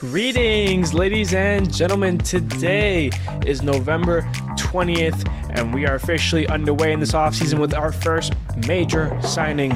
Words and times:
Greetings, 0.00 0.94
ladies 0.94 1.34
and 1.34 1.70
gentlemen. 1.70 2.16
Today 2.16 3.10
is 3.44 3.60
November 3.60 4.22
20th, 4.56 5.28
and 5.50 5.74
we 5.74 5.86
are 5.86 5.94
officially 5.94 6.48
underway 6.48 6.94
in 6.94 7.00
this 7.00 7.12
offseason 7.12 7.58
with 7.58 7.74
our 7.74 7.92
first 7.92 8.32
major 8.66 9.14
signing 9.20 9.72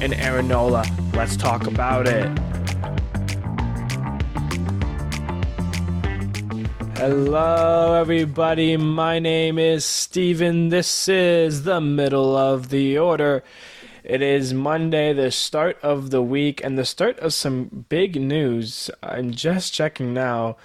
in 0.00 0.14
Aaron 0.14 0.48
Nola. 0.48 0.82
Let's 1.12 1.36
talk 1.36 1.66
about 1.66 2.08
it. 2.08 2.26
Hello, 6.96 7.92
everybody. 8.00 8.78
My 8.78 9.18
name 9.18 9.58
is 9.58 9.84
Steven. 9.84 10.70
This 10.70 11.06
is 11.06 11.64
the 11.64 11.82
middle 11.82 12.34
of 12.34 12.70
the 12.70 12.96
order. 12.96 13.44
It 14.06 14.22
is 14.22 14.54
Monday, 14.54 15.12
the 15.12 15.32
start 15.32 15.80
of 15.82 16.10
the 16.10 16.22
week, 16.22 16.62
and 16.62 16.78
the 16.78 16.84
start 16.84 17.18
of 17.18 17.34
some 17.34 17.86
big 17.88 18.14
news. 18.14 18.88
I'm 19.02 19.32
just 19.32 19.74
checking 19.74 20.14
now. 20.14 20.58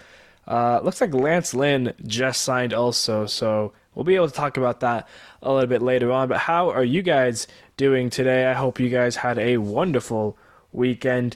Uh, 0.48 0.80
looks 0.84 1.02
like 1.02 1.12
Lance 1.12 1.56
Lynn 1.56 1.96
just 2.06 2.44
signed 2.44 2.72
also, 2.72 3.26
so 3.26 3.74
we'll 3.96 4.06
be 4.06 4.14
able 4.14 4.28
to 4.28 4.34
talk 4.34 4.58
about 4.58 4.82
that 4.82 5.08
a 5.42 5.52
little 5.52 5.68
bit 5.68 5.82
later 5.82 6.12
on. 6.12 6.28
But 6.28 6.38
how 6.38 6.70
are 6.70 6.84
you 6.84 7.02
guys 7.02 7.48
doing 7.78 8.12
today? 8.12 8.46
I 8.46 8.54
hope 8.54 8.80
you 8.80 8.90
guys 8.90 9.16
had 9.16 9.40
a 9.40 9.58
wonderful 9.58 10.38
weekend. 10.72 11.36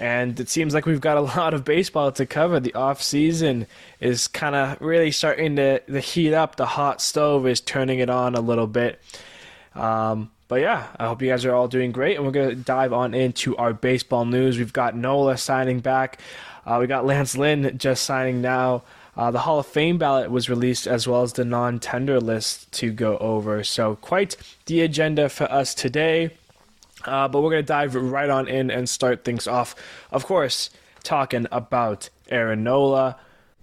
And 0.00 0.40
it 0.40 0.48
seems 0.48 0.74
like 0.74 0.84
we've 0.84 1.00
got 1.00 1.16
a 1.16 1.20
lot 1.36 1.54
of 1.54 1.64
baseball 1.64 2.10
to 2.10 2.26
cover. 2.26 2.58
The 2.58 2.74
off 2.74 3.00
season 3.00 3.68
is 4.00 4.26
kind 4.26 4.56
of 4.56 4.80
really 4.80 5.12
starting 5.12 5.54
to, 5.54 5.78
to 5.78 6.00
heat 6.00 6.34
up. 6.34 6.56
The 6.56 6.66
hot 6.66 7.00
stove 7.00 7.46
is 7.46 7.60
turning 7.60 8.00
it 8.00 8.10
on 8.10 8.34
a 8.34 8.40
little 8.40 8.66
bit. 8.66 9.00
Um, 9.76 10.32
but 10.48 10.60
yeah, 10.60 10.86
I 10.98 11.06
hope 11.06 11.22
you 11.22 11.28
guys 11.28 11.44
are 11.44 11.54
all 11.54 11.68
doing 11.68 11.92
great, 11.92 12.16
and 12.16 12.24
we're 12.24 12.32
gonna 12.32 12.54
dive 12.54 12.92
on 12.92 13.14
into 13.14 13.56
our 13.56 13.72
baseball 13.72 14.24
news. 14.24 14.58
We've 14.58 14.72
got 14.72 14.96
Nola 14.96 15.36
signing 15.36 15.80
back. 15.80 16.20
Uh, 16.64 16.78
we 16.80 16.86
got 16.86 17.06
Lance 17.06 17.36
Lynn 17.36 17.76
just 17.78 18.04
signing 18.04 18.40
now. 18.40 18.82
Uh, 19.16 19.30
the 19.30 19.38
Hall 19.40 19.58
of 19.58 19.66
Fame 19.66 19.98
ballot 19.98 20.30
was 20.30 20.50
released 20.50 20.86
as 20.86 21.08
well 21.08 21.22
as 21.22 21.32
the 21.32 21.44
non-tender 21.44 22.20
list 22.20 22.70
to 22.72 22.92
go 22.92 23.16
over. 23.18 23.64
So 23.64 23.96
quite 23.96 24.36
the 24.66 24.82
agenda 24.82 25.28
for 25.28 25.50
us 25.50 25.74
today. 25.74 26.30
Uh, 27.04 27.28
but 27.28 27.40
we're 27.40 27.50
gonna 27.50 27.62
dive 27.62 27.94
right 27.94 28.28
on 28.28 28.46
in 28.48 28.70
and 28.70 28.88
start 28.88 29.24
things 29.24 29.46
off. 29.46 29.74
Of 30.10 30.26
course, 30.26 30.70
talking 31.02 31.46
about 31.50 32.10
Aaron 32.28 32.64
Nola. 32.64 33.16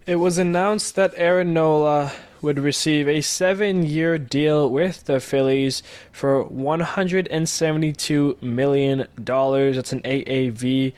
It 0.05 0.15
was 0.15 0.38
announced 0.38 0.95
that 0.95 1.13
Aaron 1.17 1.53
Nola 1.53 2.11
would 2.44 2.59
receive 2.59 3.08
a 3.08 3.22
seven 3.22 3.83
year 3.83 4.17
deal 4.17 4.69
with 4.69 5.05
the 5.05 5.19
Phillies 5.22 5.81
for 6.11 6.45
$172 6.45 8.41
million. 8.41 9.08
That's 9.16 9.94
an 9.94 10.02
AAV 10.02 10.94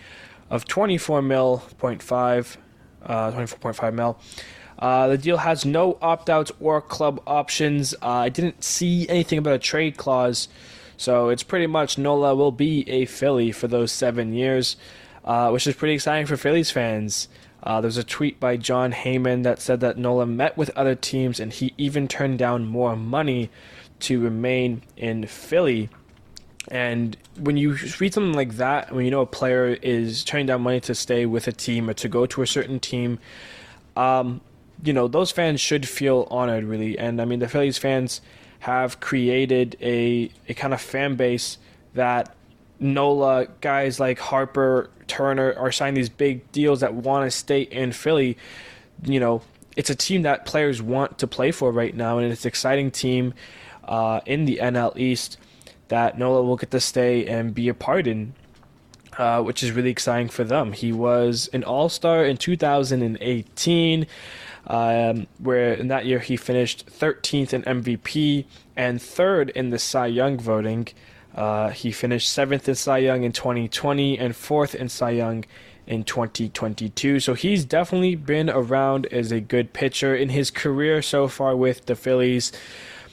of 0.50 0.66
24 0.66 1.22
mil, 1.22 1.64
0.5, 1.80 2.58
uh, 3.04 3.32
24.5 3.32 3.94
mil. 3.94 4.18
Uh, 4.78 5.08
the 5.08 5.18
deal 5.18 5.38
has 5.38 5.66
no 5.66 5.98
opt 6.02 6.30
outs 6.30 6.52
or 6.60 6.82
club 6.82 7.22
options. 7.26 7.94
Uh, 8.02 8.08
I 8.10 8.30
didn't 8.30 8.64
see 8.64 9.08
anything 9.08 9.40
about 9.40 9.54
a 9.54 9.60
trade 9.60 9.96
clause, 9.96 10.50
so 10.98 11.30
it's 11.30 11.44
pretty 11.44 11.68
much 11.68 11.98
Nola 11.98 12.36
will 12.36 12.52
be 12.52 12.90
a 12.90 13.06
Philly 13.06 13.52
for 13.54 13.68
those 13.68 13.92
seven 13.92 14.34
years, 14.34 14.76
uh, 15.24 15.50
which 15.52 15.66
is 15.66 15.76
pretty 15.76 15.94
exciting 15.94 16.26
for 16.26 16.36
Phillies 16.36 16.72
fans. 16.72 17.30
Uh, 17.66 17.82
there's 17.82 17.98
a 17.98 18.04
tweet 18.04 18.40
by 18.40 18.58
Jon 18.58 18.94
Heyman 18.94 19.44
that 19.44 19.60
said 19.60 19.80
that 19.80 19.98
Nola 19.98 20.26
met 20.26 20.56
with 20.56 20.70
other 20.72 20.94
teams 20.94 21.40
and 21.40 21.52
he 21.52 21.74
even 21.78 22.08
turned 22.08 22.38
down 22.38 22.66
more 22.66 22.96
money 22.96 23.50
to 24.02 24.22
remain 24.22 24.84
in 24.96 25.26
Philly. 25.26 25.90
And 26.70 27.18
when 27.40 27.58
you 27.58 27.78
read 28.00 28.14
something 28.14 28.34
like 28.34 28.58
that, 28.58 28.94
when 28.94 29.06
you 29.06 29.12
know 29.12 29.22
a 29.22 29.26
player 29.26 29.78
is 29.82 30.24
turning 30.24 30.46
down 30.46 30.62
money 30.62 30.80
to 30.82 30.94
stay 30.94 31.26
with 31.26 31.48
a 31.48 31.52
team 31.52 31.90
or 31.90 31.94
to 31.96 32.08
go 32.08 32.26
to 32.28 32.42
a 32.44 32.48
certain 32.48 32.80
team, 32.80 33.20
um, 33.96 34.42
you 34.84 34.94
know, 34.94 35.08
those 35.08 35.32
fans 35.32 35.60
should 35.60 35.88
feel 35.88 36.28
honored, 36.30 36.66
really. 36.66 36.98
And 36.98 37.22
I 37.22 37.26
mean, 37.26 37.40
the 37.40 37.48
Phillies 37.48 37.78
fans 37.78 38.22
have 38.60 39.00
created 39.00 39.78
a, 39.82 40.30
a 40.50 40.54
kind 40.54 40.74
of 40.74 40.82
fan 40.82 41.16
base 41.16 41.58
that 41.94 42.36
Nola, 42.80 43.48
guys 43.62 44.00
like 44.00 44.20
Harper, 44.20 44.90
Turner 45.08 45.54
are 45.54 45.72
signing 45.72 45.96
these 45.96 46.10
big 46.10 46.52
deals 46.52 46.82
that 46.82 46.94
want 46.94 47.30
to 47.30 47.32
stay 47.32 47.62
in 47.62 47.92
Philly. 47.92 48.38
You 49.04 49.20
know, 49.20 49.42
it's 49.76 49.90
a 49.90 49.96
team 49.96 50.24
that 50.24 50.46
players 50.46 50.82
want 50.82 51.18
to 51.20 51.28
play 51.28 51.52
for 51.52 51.72
right 51.72 51.96
now, 51.96 52.18
and 52.18 52.32
it's 52.32 52.46
an 52.46 52.50
exciting 52.50 52.92
team 52.92 53.34
uh, 53.84 54.22
in 54.26 54.46
the 54.46 54.60
NL 54.62 54.98
East 54.98 55.38
that 55.88 56.18
Nola 56.18 56.44
will 56.44 56.56
get 56.56 56.72
to 56.72 56.80
stay 56.80 57.26
and 57.26 57.54
be 57.54 57.70
a 57.70 57.74
part 57.74 58.08
in. 58.08 58.34
Uh, 59.18 59.42
which 59.42 59.64
is 59.64 59.72
really 59.72 59.92
exciting 59.92 60.28
for 60.28 60.44
them. 60.44 60.74
He 60.74 60.92
was 60.92 61.50
an 61.54 61.64
All 61.64 61.88
Star 61.88 62.26
in 62.26 62.36
2018, 62.36 64.08
um, 64.68 65.28
where 65.40 65.74
in 65.74 65.88
that 65.88 66.06
year 66.06 66.20
he 66.20 66.36
finished 66.36 66.86
13th 66.88 67.54
in 67.54 67.62
MVP 67.64 68.44
and 68.76 69.02
third 69.02 69.52
in 69.52 69.70
the 69.70 69.80
Cy 69.80 70.08
Young 70.08 70.38
voting. 70.38 70.90
Uh, 71.36 71.70
he 71.70 71.92
finished 71.92 72.30
seventh 72.30 72.68
in 72.70 72.76
Cy 72.76 73.00
Young 73.00 73.24
in 73.24 73.34
2020 73.34 74.18
and 74.18 74.36
fourth 74.36 74.74
in 74.74 74.88
Cy 74.88 75.12
Young 75.12 75.44
in 75.86 76.04
2022. 76.04 77.20
So 77.20 77.34
he's 77.34 77.66
definitely 77.66 78.16
been 78.16 78.50
around 78.50 79.06
as 79.08 79.32
a 79.32 79.42
good 79.42 79.74
pitcher 79.74 80.16
in 80.16 80.30
his 80.30 80.50
career 80.50 81.02
so 81.02 81.28
far 81.28 81.56
with 81.56 81.86
the 81.86 81.96
Phillies. 81.96 82.52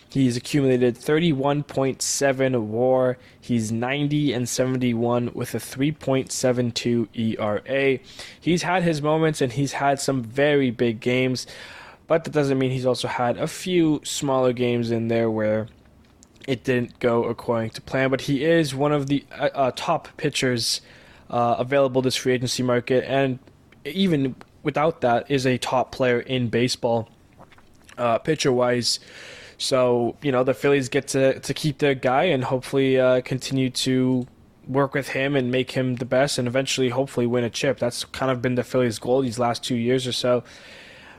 He's 0.09 0.37
accumulated 0.37 0.97
31.7 0.97 2.61
WAR. 2.67 3.17
He's 3.41 3.73
90 3.73 4.33
and 4.35 4.49
71 4.49 5.31
with 5.33 5.55
a 5.55 5.59
3.72 5.59 7.09
ERA. 7.15 7.99
He's 8.39 8.63
had 8.63 8.83
his 8.83 9.01
moments 9.01 9.41
and 9.41 9.53
he's 9.53 9.73
had 9.73 10.01
some 10.01 10.23
very 10.23 10.71
big 10.71 11.01
games, 11.01 11.47
but 12.07 12.25
that 12.25 12.33
doesn't 12.33 12.59
mean 12.59 12.71
he's 12.71 12.87
also 12.87 13.09
had 13.09 13.39
a 13.39 13.49
few 13.49 14.03
smaller 14.05 14.53
games 14.53 14.91
in 14.91 15.09
there 15.09 15.31
where 15.31 15.69
it 16.47 16.65
didn't 16.65 16.99
go 16.99 17.25
according 17.25 17.71
to 17.71 17.81
plan, 17.81 18.11
but 18.11 18.23
he 18.23 18.45
is 18.45 18.75
one 18.75 18.93
of 18.93 19.07
the 19.07 19.25
uh, 19.33 19.49
uh, 19.55 19.73
top 19.75 20.09
pitchers 20.17 20.81
uh, 21.31 21.57
available 21.59 22.03
this 22.03 22.17
free 22.17 22.35
agency 22.35 22.63
market, 22.63 23.05
and 23.07 23.39
even 23.85 24.37
without 24.63 25.01
that, 25.01 25.31
is 25.31 25.47
a 25.47 25.59
top 25.59 25.93
player 25.93 26.21
in 26.21 26.49
baseball, 26.49 27.09
uh, 27.99 28.19
pitcher 28.19 28.53
wise. 28.53 29.01
So 29.59 30.17
you 30.23 30.33
know 30.33 30.45
the 30.45 30.55
Phillies 30.55 30.89
get 30.89 31.09
to 31.09 31.39
to 31.39 31.55
keep 31.55 31.79
their 31.79 31.95
guy 31.95 32.25
and 32.25 32.45
hopefully 32.45 32.99
uh, 32.99 33.21
continue 33.23 33.71
to 33.71 34.27
work 34.67 34.95
with 34.95 35.09
him 35.09 35.35
and 35.35 35.51
make 35.51 35.73
him 35.73 35.97
the 35.97 36.05
best, 36.05 36.39
and 36.39 36.49
eventually 36.49 36.89
hopefully 36.91 37.27
win 37.27 37.45
a 37.45 37.51
chip. 37.51 37.79
That's 37.79 38.05
kind 38.05 38.31
of 38.31 38.43
been 38.43 38.55
the 38.55 38.65
Phillies' 38.65 38.99
goal 38.99 39.23
these 39.23 39.39
last 39.39 39.63
two 39.63 39.77
years 39.77 40.07
or 40.07 40.13
so. 40.13 40.43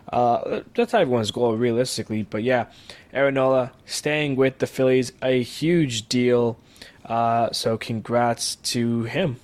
Uh, 0.10 0.62
that's 0.76 0.94
everyone's 0.94 1.32
goal, 1.32 1.56
realistically. 1.56 2.24
But 2.24 2.44
yeah, 2.44 2.68
Aaron 3.14 3.36
Nola 3.36 3.72
staying 3.86 4.36
with 4.36 4.60
the 4.60 4.68
Phillies, 4.68 5.12
a 5.22 5.42
huge 5.42 6.10
deal. 6.10 6.58
Uh, 7.06 7.52
so 7.52 7.78
congrats 7.78 8.56
to 8.56 9.04
him. 9.04 9.38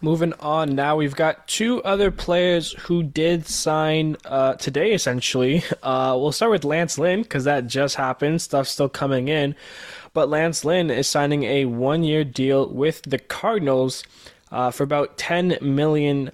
Moving 0.00 0.34
on 0.34 0.74
now, 0.74 0.96
we've 0.96 1.16
got 1.16 1.48
two 1.48 1.82
other 1.82 2.10
players 2.10 2.72
who 2.72 3.02
did 3.02 3.46
sign 3.46 4.18
uh, 4.26 4.52
today, 4.54 4.92
essentially. 4.92 5.64
Uh, 5.82 6.16
we'll 6.18 6.32
start 6.32 6.50
with 6.50 6.64
Lance 6.64 6.98
Lynn 6.98 7.22
because 7.22 7.44
that 7.44 7.66
just 7.66 7.96
happened. 7.96 8.40
Stuff's 8.40 8.70
still 8.70 8.88
coming 8.88 9.28
in. 9.28 9.54
But 10.14 10.30
Lance 10.30 10.64
Lynn 10.64 10.90
is 10.90 11.06
signing 11.06 11.44
a 11.44 11.66
one 11.66 12.04
year 12.04 12.24
deal 12.24 12.68
with 12.68 13.02
the 13.02 13.18
Cardinals 13.18 14.02
uh, 14.50 14.70
for 14.70 14.82
about 14.82 15.18
$10 15.18 15.60
million. 15.60 16.30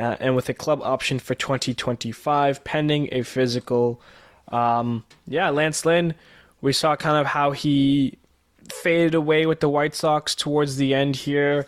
Uh, 0.00 0.16
and 0.18 0.34
with 0.34 0.48
a 0.48 0.54
club 0.54 0.80
option 0.82 1.18
for 1.18 1.34
2025 1.34 2.64
pending 2.64 3.10
a 3.12 3.22
physical. 3.22 4.00
Um, 4.48 5.04
yeah, 5.26 5.50
Lance 5.50 5.84
Lynn, 5.84 6.14
we 6.62 6.72
saw 6.72 6.96
kind 6.96 7.18
of 7.18 7.26
how 7.26 7.50
he 7.50 8.16
faded 8.72 9.14
away 9.14 9.44
with 9.44 9.60
the 9.60 9.68
White 9.68 9.94
Sox 9.94 10.34
towards 10.34 10.76
the 10.76 10.94
end 10.94 11.16
here. 11.16 11.66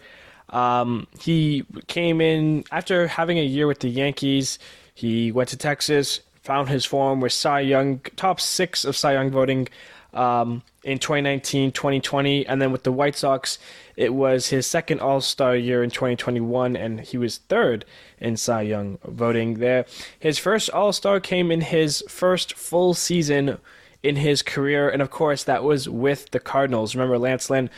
Um, 0.48 1.06
he 1.20 1.66
came 1.88 2.22
in 2.22 2.64
after 2.72 3.06
having 3.06 3.38
a 3.38 3.44
year 3.44 3.66
with 3.66 3.80
the 3.80 3.90
Yankees. 3.90 4.58
He 4.94 5.30
went 5.30 5.50
to 5.50 5.58
Texas, 5.58 6.20
found 6.42 6.70
his 6.70 6.86
form 6.86 7.20
with 7.20 7.34
Cy 7.34 7.60
Young, 7.60 8.00
top 8.16 8.40
six 8.40 8.86
of 8.86 8.96
Cy 8.96 9.12
Young 9.12 9.30
voting 9.30 9.68
um, 10.14 10.62
in 10.84 10.98
2019, 10.98 11.72
2020, 11.72 12.46
and 12.46 12.62
then 12.62 12.72
with 12.72 12.82
the 12.82 12.92
White 12.92 13.16
Sox, 13.16 13.58
it 14.02 14.12
was 14.12 14.48
his 14.48 14.66
second 14.66 14.98
All 14.98 15.20
Star 15.20 15.54
year 15.54 15.80
in 15.80 15.90
2021, 15.90 16.74
and 16.74 17.00
he 17.00 17.16
was 17.16 17.38
third 17.38 17.84
in 18.18 18.36
Cy 18.36 18.62
Young 18.62 18.98
voting 19.04 19.60
there. 19.60 19.86
His 20.18 20.38
first 20.38 20.68
All 20.70 20.92
Star 20.92 21.20
came 21.20 21.52
in 21.52 21.60
his 21.60 22.02
first 22.08 22.54
full 22.54 22.94
season 22.94 23.58
in 24.02 24.16
his 24.16 24.42
career, 24.42 24.90
and 24.90 25.00
of 25.00 25.10
course, 25.10 25.44
that 25.44 25.62
was 25.62 25.88
with 25.88 26.32
the 26.32 26.40
Cardinals. 26.40 26.96
Remember, 26.96 27.16
Lance 27.16 27.48
Lynn 27.48 27.70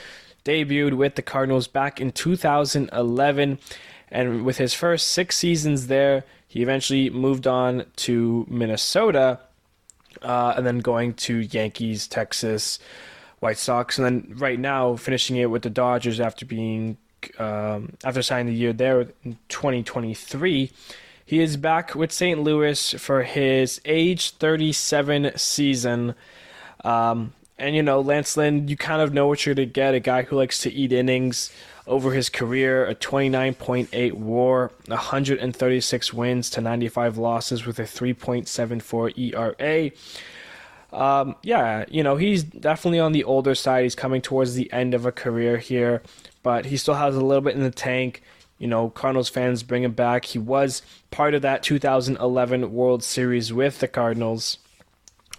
debuted 0.47 0.94
with 0.94 1.17
the 1.17 1.23
Cardinals 1.23 1.69
back 1.69 2.00
in 2.00 2.11
2011, 2.11 3.59
and 4.11 4.44
with 4.47 4.56
his 4.56 4.73
first 4.73 5.09
six 5.09 5.37
seasons 5.37 5.88
there, 5.88 6.25
he 6.49 6.62
eventually 6.62 7.11
moved 7.11 7.47
on 7.47 7.85
to 7.97 8.47
Minnesota, 8.49 9.41
uh, 10.23 10.55
and 10.56 10.67
then 10.67 10.79
going 10.79 11.12
to 11.12 11.41
Yankees, 11.41 12.09
Texas. 12.09 12.79
White 13.40 13.58
Sox, 13.58 13.98
and 13.98 14.04
then 14.04 14.38
right 14.38 14.58
now 14.58 14.96
finishing 14.96 15.36
it 15.36 15.50
with 15.50 15.62
the 15.62 15.70
Dodgers 15.70 16.20
after 16.20 16.46
being 16.46 16.96
um, 17.38 17.94
after 18.04 18.22
signing 18.22 18.52
the 18.52 18.58
year 18.58 18.72
there 18.72 19.00
in 19.25 19.38
2023. 19.48 20.70
He 21.26 21.40
is 21.40 21.56
back 21.56 21.94
with 21.94 22.12
St. 22.12 22.38
Louis 22.42 22.92
for 22.92 23.22
his 23.22 23.81
age 23.86 24.32
37 24.32 25.32
season. 25.36 26.14
Um, 26.84 27.32
and, 27.56 27.75
you 27.75 27.82
know, 27.82 28.00
Lance 28.00 28.36
Lynn, 28.36 28.69
you 28.69 28.76
kind 28.76 29.00
of 29.00 29.14
know 29.14 29.26
what 29.26 29.46
you're 29.46 29.54
going 29.54 29.69
to 29.69 29.72
get 29.72 29.94
a 29.94 30.00
guy 30.00 30.22
who 30.22 30.37
likes 30.37 30.60
to 30.60 30.72
eat 30.72 30.92
innings 30.92 31.50
over 31.87 32.12
his 32.12 32.28
career 32.28 32.87
a 32.87 32.94
29.8 32.94 34.12
war, 34.14 34.72
136 34.87 36.12
wins 36.12 36.50
to 36.50 36.60
95 36.60 37.16
losses 37.16 37.66
with 37.66 37.78
a 37.78 37.84
3.74 37.84 39.19
ERA. 39.19 39.90
Um, 40.94 41.35
yeah, 41.43 41.85
you 41.91 42.05
know, 42.05 42.17
he's 42.17 42.44
definitely 42.44 43.00
on 43.00 43.12
the 43.12 43.25
older 43.25 43.55
side. 43.55 43.82
He's 43.82 43.96
coming 43.96 44.23
towards 44.23 44.55
the 44.55 44.73
end 44.73 44.94
of 44.94 45.05
a 45.05 45.12
career 45.12 45.58
here, 45.58 46.02
but 46.43 46.67
he 46.67 46.76
still 46.76 46.94
has 46.94 47.17
a 47.17 47.25
little 47.25 47.43
bit 47.43 47.56
in 47.56 47.62
the 47.62 47.70
tank. 47.70 48.23
You 48.58 48.69
know, 48.69 48.91
Cardinals 48.91 49.29
fans 49.29 49.64
bring 49.64 49.82
him 49.82 49.93
back. 49.93 50.25
He 50.25 50.38
was 50.38 50.82
part 51.11 51.35
of 51.35 51.43
that 51.43 51.64
2011 51.64 52.73
World 52.73 53.02
Series 53.02 53.52
with 53.52 53.81
the 53.81 53.88
Cardinals. 53.88 54.58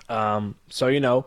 Um, 0.10 0.56
so, 0.70 0.88
you 0.88 1.00
know, 1.00 1.26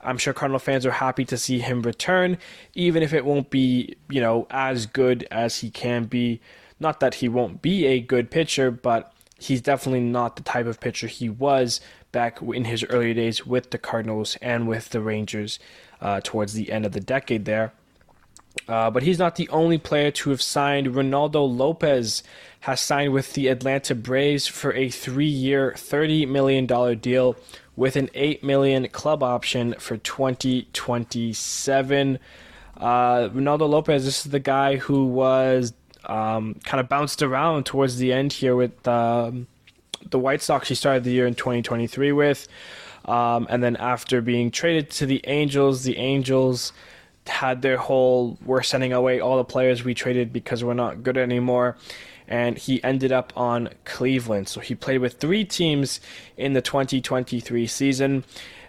I'm 0.00 0.18
sure 0.18 0.32
Cardinal 0.32 0.60
fans 0.60 0.86
are 0.86 0.92
happy 0.92 1.24
to 1.24 1.36
see 1.36 1.58
him 1.58 1.82
return, 1.82 2.38
even 2.74 3.02
if 3.02 3.12
it 3.12 3.24
won't 3.24 3.50
be, 3.50 3.96
you 4.08 4.20
know, 4.20 4.46
as 4.48 4.86
good 4.86 5.26
as 5.32 5.58
he 5.58 5.70
can 5.70 6.04
be. 6.04 6.40
Not 6.78 7.00
that 7.00 7.16
he 7.16 7.28
won't 7.28 7.60
be 7.62 7.86
a 7.86 8.00
good 8.00 8.30
pitcher, 8.30 8.70
but 8.70 9.12
he's 9.38 9.60
definitely 9.60 10.00
not 10.00 10.36
the 10.36 10.42
type 10.42 10.66
of 10.66 10.80
pitcher 10.80 11.08
he 11.08 11.28
was 11.28 11.80
back 12.12 12.40
in 12.42 12.64
his 12.64 12.84
early 12.84 13.14
days 13.14 13.46
with 13.46 13.70
the 13.70 13.78
Cardinals 13.78 14.36
and 14.40 14.68
with 14.68 14.90
the 14.90 15.00
Rangers 15.00 15.58
uh, 16.00 16.20
towards 16.22 16.54
the 16.54 16.72
end 16.72 16.86
of 16.86 16.92
the 16.92 17.00
decade 17.00 17.44
there. 17.44 17.72
Uh, 18.68 18.90
but 18.90 19.02
he's 19.02 19.18
not 19.18 19.34
the 19.36 19.48
only 19.50 19.76
player 19.78 20.10
to 20.10 20.30
have 20.30 20.42
signed. 20.42 20.88
Reynaldo 20.88 21.46
Lopez 21.46 22.24
has 22.60 22.80
signed 22.80 23.12
with 23.12 23.34
the 23.34 23.48
Atlanta 23.48 23.94
Braves 23.94 24.46
for 24.46 24.72
a 24.72 24.88
three-year, 24.88 25.74
$30 25.76 26.26
million 26.28 26.64
deal 26.98 27.36
with 27.76 27.96
an 27.96 28.08
8 28.14 28.42
million 28.42 28.88
club 28.88 29.22
option 29.22 29.74
for 29.78 29.98
2027. 29.98 32.18
Uh, 32.76 33.28
Reynaldo 33.28 33.68
Lopez, 33.68 34.04
this 34.04 34.24
is 34.24 34.32
the 34.32 34.40
guy 34.40 34.76
who 34.76 35.06
was 35.06 35.74
um, 36.06 36.54
kind 36.64 36.80
of 36.80 36.88
bounced 36.88 37.22
around 37.22 37.66
towards 37.66 37.98
the 37.98 38.12
end 38.12 38.32
here 38.32 38.56
with 38.56 38.88
um, 38.88 39.46
the 40.10 40.18
White 40.18 40.42
Sox 40.42 40.68
he 40.68 40.74
started 40.74 41.04
the 41.04 41.12
year 41.12 41.26
in 41.26 41.34
2023 41.34 42.12
with. 42.12 42.48
Um, 43.04 43.46
and 43.48 43.62
then 43.62 43.76
after 43.76 44.20
being 44.20 44.50
traded 44.50 44.90
to 44.92 45.06
the 45.06 45.20
Angels, 45.26 45.84
the 45.84 45.96
Angels 45.96 46.72
had 47.26 47.62
their 47.62 47.76
whole 47.76 48.38
we're 48.44 48.62
sending 48.62 48.92
away 48.92 49.20
all 49.20 49.36
the 49.36 49.44
players 49.44 49.84
we 49.84 49.94
traded 49.94 50.32
because 50.32 50.62
we're 50.62 50.74
not 50.74 51.02
good 51.02 51.16
anymore. 51.16 51.76
And 52.28 52.58
he 52.58 52.82
ended 52.82 53.12
up 53.12 53.32
on 53.36 53.70
Cleveland. 53.84 54.48
So 54.48 54.60
he 54.60 54.74
played 54.74 54.98
with 54.98 55.14
three 55.14 55.44
teams 55.44 56.00
in 56.36 56.54
the 56.54 56.62
2023 56.62 57.66
season. 57.68 58.24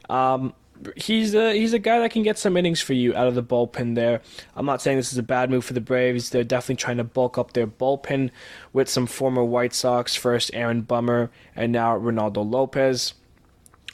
Um, 0.09 0.53
he's 0.95 1.33
a 1.33 1.53
he's 1.53 1.73
a 1.73 1.79
guy 1.79 1.99
that 1.99 2.11
can 2.11 2.23
get 2.23 2.37
some 2.37 2.57
innings 2.57 2.81
for 2.81 2.93
you 2.93 3.15
out 3.15 3.27
of 3.27 3.35
the 3.35 3.43
bullpen 3.43 3.95
there. 3.95 4.21
I'm 4.55 4.65
not 4.65 4.81
saying 4.81 4.97
this 4.97 5.11
is 5.11 5.17
a 5.17 5.23
bad 5.23 5.49
move 5.49 5.65
for 5.65 5.73
the 5.73 5.81
Braves. 5.81 6.29
They're 6.29 6.43
definitely 6.43 6.75
trying 6.75 6.97
to 6.97 7.03
bulk 7.03 7.37
up 7.37 7.53
their 7.53 7.67
bullpen 7.67 8.31
with 8.73 8.89
some 8.89 9.07
former 9.07 9.43
White 9.43 9.73
Sox, 9.73 10.15
first 10.15 10.51
Aaron 10.53 10.81
Bummer 10.81 11.29
and 11.55 11.71
now 11.71 11.97
Reynaldo 11.97 12.49
Lopez. 12.49 13.13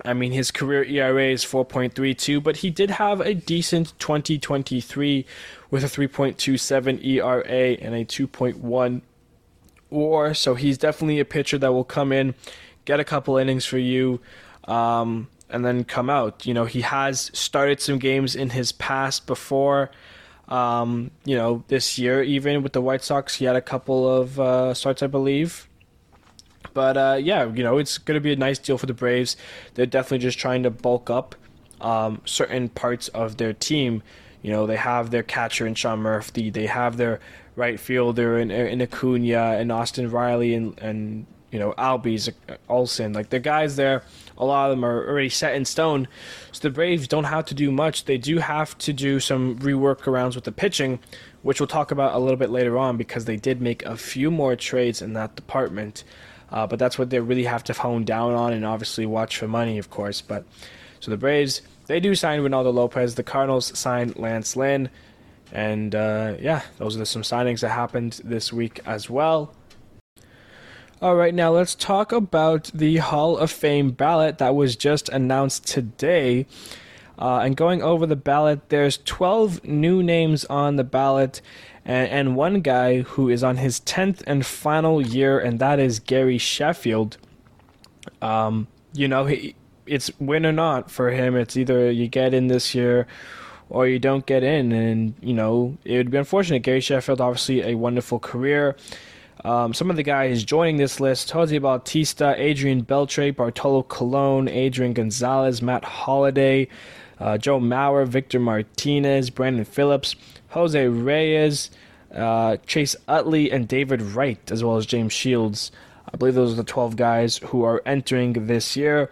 I 0.03 0.13
mean, 0.13 0.31
his 0.31 0.49
career 0.49 0.83
ERA 0.83 1.27
is 1.27 1.45
4.32, 1.45 2.41
but 2.41 2.57
he 2.57 2.71
did 2.71 2.91
have 2.91 3.21
a 3.21 3.35
decent 3.35 3.93
2023 3.99 5.25
with 5.69 5.83
a 5.83 5.87
3.27 5.87 7.05
ERA 7.05 7.43
and 7.45 7.93
a 7.93 8.03
2.1 8.03 9.01
WAR. 9.91 10.33
So 10.33 10.55
he's 10.55 10.77
definitely 10.79 11.19
a 11.19 11.25
pitcher 11.25 11.59
that 11.59 11.71
will 11.71 11.83
come 11.83 12.11
in, 12.11 12.33
get 12.85 12.99
a 12.99 13.03
couple 13.03 13.37
innings 13.37 13.65
for 13.65 13.77
you. 13.77 14.19
Um, 14.65 15.29
and 15.49 15.63
then 15.63 15.83
come 15.83 16.09
out. 16.09 16.45
You 16.45 16.53
know, 16.53 16.65
he 16.65 16.81
has 16.81 17.31
started 17.33 17.81
some 17.81 17.99
games 17.99 18.35
in 18.35 18.51
his 18.51 18.71
past 18.71 19.27
before. 19.27 19.91
Um, 20.47 21.11
you 21.25 21.35
know, 21.35 21.63
this 21.67 21.97
year 21.97 22.21
even 22.21 22.63
with 22.63 22.73
the 22.73 22.81
White 22.81 23.03
Sox, 23.03 23.35
he 23.35 23.45
had 23.45 23.55
a 23.55 23.61
couple 23.61 24.09
of 24.09 24.39
uh, 24.39 24.73
starts, 24.73 25.01
I 25.01 25.07
believe. 25.07 25.69
But 26.73 26.97
uh, 26.97 27.17
yeah, 27.21 27.51
you 27.51 27.63
know, 27.63 27.77
it's 27.77 27.97
going 27.97 28.15
to 28.15 28.21
be 28.21 28.33
a 28.33 28.35
nice 28.35 28.57
deal 28.57 28.77
for 28.77 28.85
the 28.85 28.93
Braves. 28.93 29.37
They're 29.75 29.85
definitely 29.85 30.19
just 30.19 30.39
trying 30.39 30.63
to 30.63 30.71
bulk 30.71 31.09
up 31.09 31.35
um, 31.81 32.21
certain 32.25 32.69
parts 32.69 33.09
of 33.09 33.37
their 33.37 33.53
team. 33.53 34.01
You 34.41 34.51
know, 34.51 34.65
they 34.65 34.75
have 34.75 35.11
their 35.11 35.23
catcher 35.23 35.67
in 35.67 35.75
Sean 35.75 35.99
Murphy. 35.99 36.49
They 36.49 36.65
have 36.65 36.97
their 36.97 37.19
right 37.55 37.79
fielder 37.79 38.39
in, 38.39 38.51
in 38.51 38.81
Acuna 38.81 39.53
and 39.53 39.71
Austin 39.71 40.09
Riley 40.09 40.55
and, 40.55 40.77
and 40.79 41.25
you 41.53 41.59
know, 41.59 41.73
Albies, 41.77 42.33
Olson. 42.67 43.13
Like, 43.13 43.29
the 43.29 43.39
guys 43.39 43.77
there 43.77 44.03
a 44.37 44.45
lot 44.45 44.69
of 44.69 44.75
them 44.75 44.83
are 44.83 45.07
already 45.07 45.29
set 45.29 45.55
in 45.55 45.65
stone. 45.65 46.07
So 46.51 46.67
the 46.67 46.73
Braves 46.73 47.07
don't 47.07 47.25
have 47.25 47.45
to 47.45 47.53
do 47.53 47.71
much. 47.71 48.05
They 48.05 48.17
do 48.17 48.39
have 48.39 48.77
to 48.79 48.93
do 48.93 49.19
some 49.19 49.57
rework 49.59 50.01
arounds 50.01 50.35
with 50.35 50.43
the 50.43 50.51
pitching, 50.51 50.99
which 51.41 51.59
we'll 51.59 51.67
talk 51.67 51.91
about 51.91 52.15
a 52.15 52.19
little 52.19 52.37
bit 52.37 52.49
later 52.49 52.77
on 52.77 52.97
because 52.97 53.25
they 53.25 53.37
did 53.37 53.61
make 53.61 53.83
a 53.83 53.97
few 53.97 54.31
more 54.31 54.55
trades 54.55 55.01
in 55.01 55.13
that 55.13 55.35
department. 55.35 56.03
Uh, 56.51 56.67
but 56.67 56.79
that's 56.79 56.99
what 56.99 57.09
they 57.09 57.19
really 57.19 57.45
have 57.45 57.63
to 57.65 57.73
hone 57.73 58.05
down 58.05 58.33
on 58.33 58.53
and 58.53 58.65
obviously 58.65 59.05
watch 59.05 59.37
for 59.37 59.47
money, 59.47 59.77
of 59.77 59.89
course. 59.89 60.21
But 60.21 60.45
so 60.99 61.11
the 61.11 61.17
Braves, 61.17 61.61
they 61.87 61.99
do 61.99 62.15
sign 62.15 62.41
Reynaldo 62.41 62.73
Lopez. 62.73 63.15
The 63.15 63.23
Cardinals 63.23 63.77
signed 63.77 64.17
Lance 64.17 64.55
Lynn. 64.55 64.89
And 65.51 65.93
uh, 65.93 66.35
yeah, 66.39 66.63
those 66.77 66.97
are 66.97 67.05
some 67.05 67.21
signings 67.21 67.59
that 67.59 67.69
happened 67.69 68.21
this 68.23 68.51
week 68.51 68.79
as 68.85 69.09
well. 69.09 69.53
All 71.03 71.17
right, 71.17 71.33
now 71.33 71.51
let's 71.51 71.75
talk 71.75 72.13
about 72.13 72.71
the 72.73 72.95
Hall 72.95 73.35
of 73.37 73.51
Fame 73.51 73.91
ballot 73.91 74.37
that 74.37 74.55
was 74.55 74.77
just 74.77 75.09
announced 75.09 75.67
today. 75.67 76.45
Uh, 77.19 77.39
and 77.39 77.57
going 77.57 77.83
over 77.83 78.05
the 78.05 78.15
ballot, 78.15 78.69
there's 78.69 78.99
12 78.99 79.65
new 79.65 80.01
names 80.01 80.45
on 80.45 80.77
the 80.77 80.85
ballot, 80.85 81.41
and, 81.83 82.09
and 82.09 82.35
one 82.37 82.61
guy 82.61 83.01
who 83.01 83.27
is 83.27 83.43
on 83.43 83.57
his 83.57 83.81
10th 83.81 84.23
and 84.25 84.45
final 84.45 85.01
year, 85.01 85.37
and 85.37 85.59
that 85.59 85.77
is 85.77 85.99
Gary 85.99 86.37
Sheffield. 86.37 87.17
Um, 88.21 88.67
you 88.93 89.09
know, 89.09 89.25
he, 89.25 89.55
it's 89.85 90.09
win 90.21 90.45
or 90.45 90.53
not 90.53 90.89
for 90.89 91.11
him. 91.11 91.35
It's 91.35 91.57
either 91.57 91.91
you 91.91 92.07
get 92.07 92.33
in 92.33 92.47
this 92.47 92.73
year 92.73 93.07
or 93.69 93.87
you 93.87 93.99
don't 93.99 94.25
get 94.25 94.41
in. 94.41 94.71
And, 94.71 95.15
you 95.19 95.33
know, 95.33 95.77
it 95.83 95.97
would 95.97 96.11
be 96.11 96.17
unfortunate. 96.17 96.59
Gary 96.59 96.79
Sheffield, 96.79 97.19
obviously, 97.19 97.61
a 97.61 97.75
wonderful 97.75 98.19
career. 98.19 98.77
Um, 99.45 99.73
some 99.73 99.89
of 99.89 99.97
the 99.97 100.03
guys 100.03 100.43
joining 100.45 100.77
this 100.77 101.01
list 101.01 101.31
Jose 101.31 101.57
Bautista, 101.57 102.33
Adrian 102.37 102.85
Beltre, 102.85 103.35
Bartolo 103.35 103.83
Colon, 103.83 104.47
Adrian 104.47 104.93
Gonzalez, 104.93 105.61
Matt 105.61 105.83
Holliday, 105.83 106.69
uh, 107.19 107.37
Joe 107.37 107.59
Mauer, 107.59 108.07
Victor 108.07 108.39
Martinez, 108.39 109.29
Brandon 109.29 109.65
Phillips, 109.65 110.15
Jose 110.49 110.87
Reyes, 110.87 111.71
uh, 112.13 112.57
Chase 112.65 112.95
Utley, 113.07 113.51
and 113.51 113.67
David 113.67 114.01
Wright, 114.01 114.49
as 114.49 114.63
well 114.63 114.77
as 114.77 114.85
James 114.85 115.11
Shields. 115.11 115.71
I 116.13 116.15
believe 116.15 116.35
those 116.35 116.53
are 116.53 116.57
the 116.57 116.63
12 116.63 116.95
guys 116.95 117.37
who 117.37 117.63
are 117.63 117.81
entering 117.85 118.47
this 118.47 118.77
year. 118.77 119.09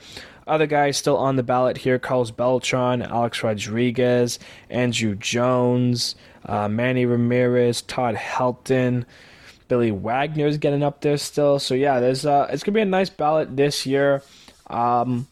Other 0.47 0.65
guys 0.65 0.97
still 0.97 1.17
on 1.17 1.35
the 1.35 1.43
ballot 1.43 1.77
here 1.77 1.99
Carlos 1.99 2.31
Beltran, 2.31 3.01
Alex 3.01 3.43
Rodriguez, 3.43 4.39
Andruw 4.69 5.17
Jones, 5.19 6.15
uh, 6.45 6.67
Manny 6.69 7.05
Ramirez, 7.05 7.81
Todd 7.81 8.15
Helton. 8.15 9.05
Billy 9.71 9.89
Wagner's 9.89 10.57
getting 10.57 10.83
up 10.83 10.99
there 10.99 11.15
still. 11.15 11.57
So 11.57 11.75
yeah, 11.75 12.01
there's 12.01 12.25
uh, 12.25 12.45
it's 12.49 12.61
gonna 12.61 12.75
be 12.75 12.81
a 12.81 12.85
nice 12.85 13.09
ballot 13.09 13.55
this 13.55 13.85
year. 13.85 14.21
Um, 14.67 15.29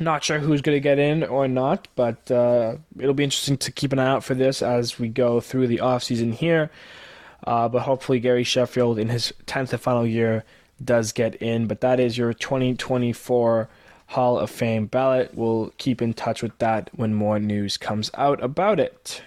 not 0.00 0.24
sure 0.24 0.38
who's 0.38 0.62
gonna 0.62 0.80
get 0.80 0.98
in 0.98 1.24
or 1.24 1.46
not, 1.46 1.88
but 1.94 2.30
uh, 2.30 2.76
it'll 2.98 3.12
be 3.12 3.24
interesting 3.24 3.58
to 3.58 3.70
keep 3.70 3.92
an 3.92 3.98
eye 3.98 4.08
out 4.08 4.24
for 4.24 4.34
this 4.34 4.62
as 4.62 4.98
we 4.98 5.08
go 5.08 5.40
through 5.40 5.66
the 5.66 5.80
off 5.80 6.04
season 6.04 6.32
here. 6.32 6.70
Uh, 7.46 7.68
but 7.68 7.82
hopefully 7.82 8.18
Gary 8.18 8.44
Sheffield 8.44 8.98
in 8.98 9.10
his 9.10 9.30
tenth 9.44 9.74
and 9.74 9.82
final 9.82 10.06
year 10.06 10.42
does 10.82 11.12
get 11.12 11.34
in. 11.34 11.66
But 11.66 11.82
that 11.82 12.00
is 12.00 12.16
your 12.16 12.32
2024 12.32 13.68
Hall 14.06 14.38
of 14.38 14.48
Fame 14.48 14.86
ballot. 14.86 15.32
We'll 15.34 15.74
keep 15.76 16.00
in 16.00 16.14
touch 16.14 16.42
with 16.42 16.56
that 16.60 16.88
when 16.96 17.12
more 17.12 17.38
news 17.38 17.76
comes 17.76 18.10
out 18.14 18.42
about 18.42 18.80
it. 18.80 19.20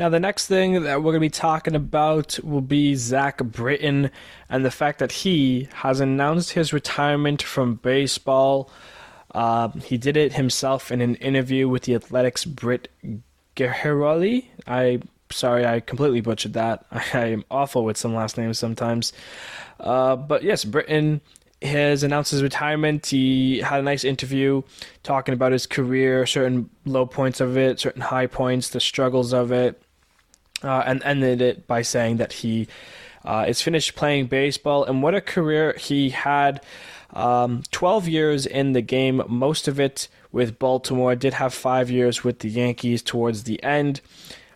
Now, 0.00 0.08
the 0.08 0.18
next 0.18 0.46
thing 0.46 0.84
that 0.84 1.02
we're 1.02 1.12
going 1.12 1.16
to 1.16 1.20
be 1.20 1.28
talking 1.28 1.74
about 1.74 2.42
will 2.42 2.62
be 2.62 2.94
Zach 2.94 3.36
Britton 3.44 4.10
and 4.48 4.64
the 4.64 4.70
fact 4.70 4.98
that 4.98 5.12
he 5.12 5.68
has 5.74 6.00
announced 6.00 6.52
his 6.52 6.72
retirement 6.72 7.42
from 7.42 7.74
baseball. 7.74 8.70
Uh, 9.34 9.68
he 9.84 9.98
did 9.98 10.16
it 10.16 10.32
himself 10.32 10.90
in 10.90 11.02
an 11.02 11.16
interview 11.16 11.68
with 11.68 11.82
the 11.82 11.92
Athletic's 11.92 12.46
Britt 12.46 12.88
Ghiroli. 13.56 14.46
I 14.66 15.02
sorry, 15.28 15.66
I 15.66 15.80
completely 15.80 16.22
butchered 16.22 16.54
that. 16.54 16.86
I 17.12 17.26
am 17.26 17.44
awful 17.50 17.84
with 17.84 17.98
some 17.98 18.14
last 18.14 18.38
names 18.38 18.58
sometimes. 18.58 19.12
Uh, 19.78 20.16
but 20.16 20.42
yes, 20.42 20.64
Britton 20.64 21.20
has 21.60 22.02
announced 22.02 22.30
his 22.30 22.42
retirement. 22.42 23.04
He 23.04 23.58
had 23.58 23.80
a 23.80 23.82
nice 23.82 24.04
interview 24.04 24.62
talking 25.02 25.34
about 25.34 25.52
his 25.52 25.66
career, 25.66 26.24
certain 26.24 26.70
low 26.86 27.04
points 27.04 27.38
of 27.42 27.58
it, 27.58 27.78
certain 27.78 28.00
high 28.00 28.28
points, 28.28 28.70
the 28.70 28.80
struggles 28.80 29.34
of 29.34 29.52
it 29.52 29.82
uh, 30.62 30.82
and 30.86 31.02
ended 31.02 31.40
it 31.40 31.66
by 31.66 31.82
saying 31.82 32.18
that 32.18 32.32
he 32.34 32.68
uh, 33.24 33.44
is 33.48 33.60
finished 33.62 33.94
playing 33.96 34.26
baseball. 34.26 34.84
And 34.84 35.02
what 35.02 35.14
a 35.14 35.20
career 35.20 35.74
he 35.78 36.10
had! 36.10 36.62
Um, 37.12 37.64
12 37.72 38.08
years 38.08 38.46
in 38.46 38.72
the 38.72 38.82
game, 38.82 39.22
most 39.28 39.66
of 39.66 39.80
it 39.80 40.08
with 40.32 40.58
Baltimore. 40.58 41.16
Did 41.16 41.34
have 41.34 41.52
five 41.52 41.90
years 41.90 42.22
with 42.22 42.38
the 42.40 42.48
Yankees 42.48 43.02
towards 43.02 43.44
the 43.44 43.62
end. 43.62 44.00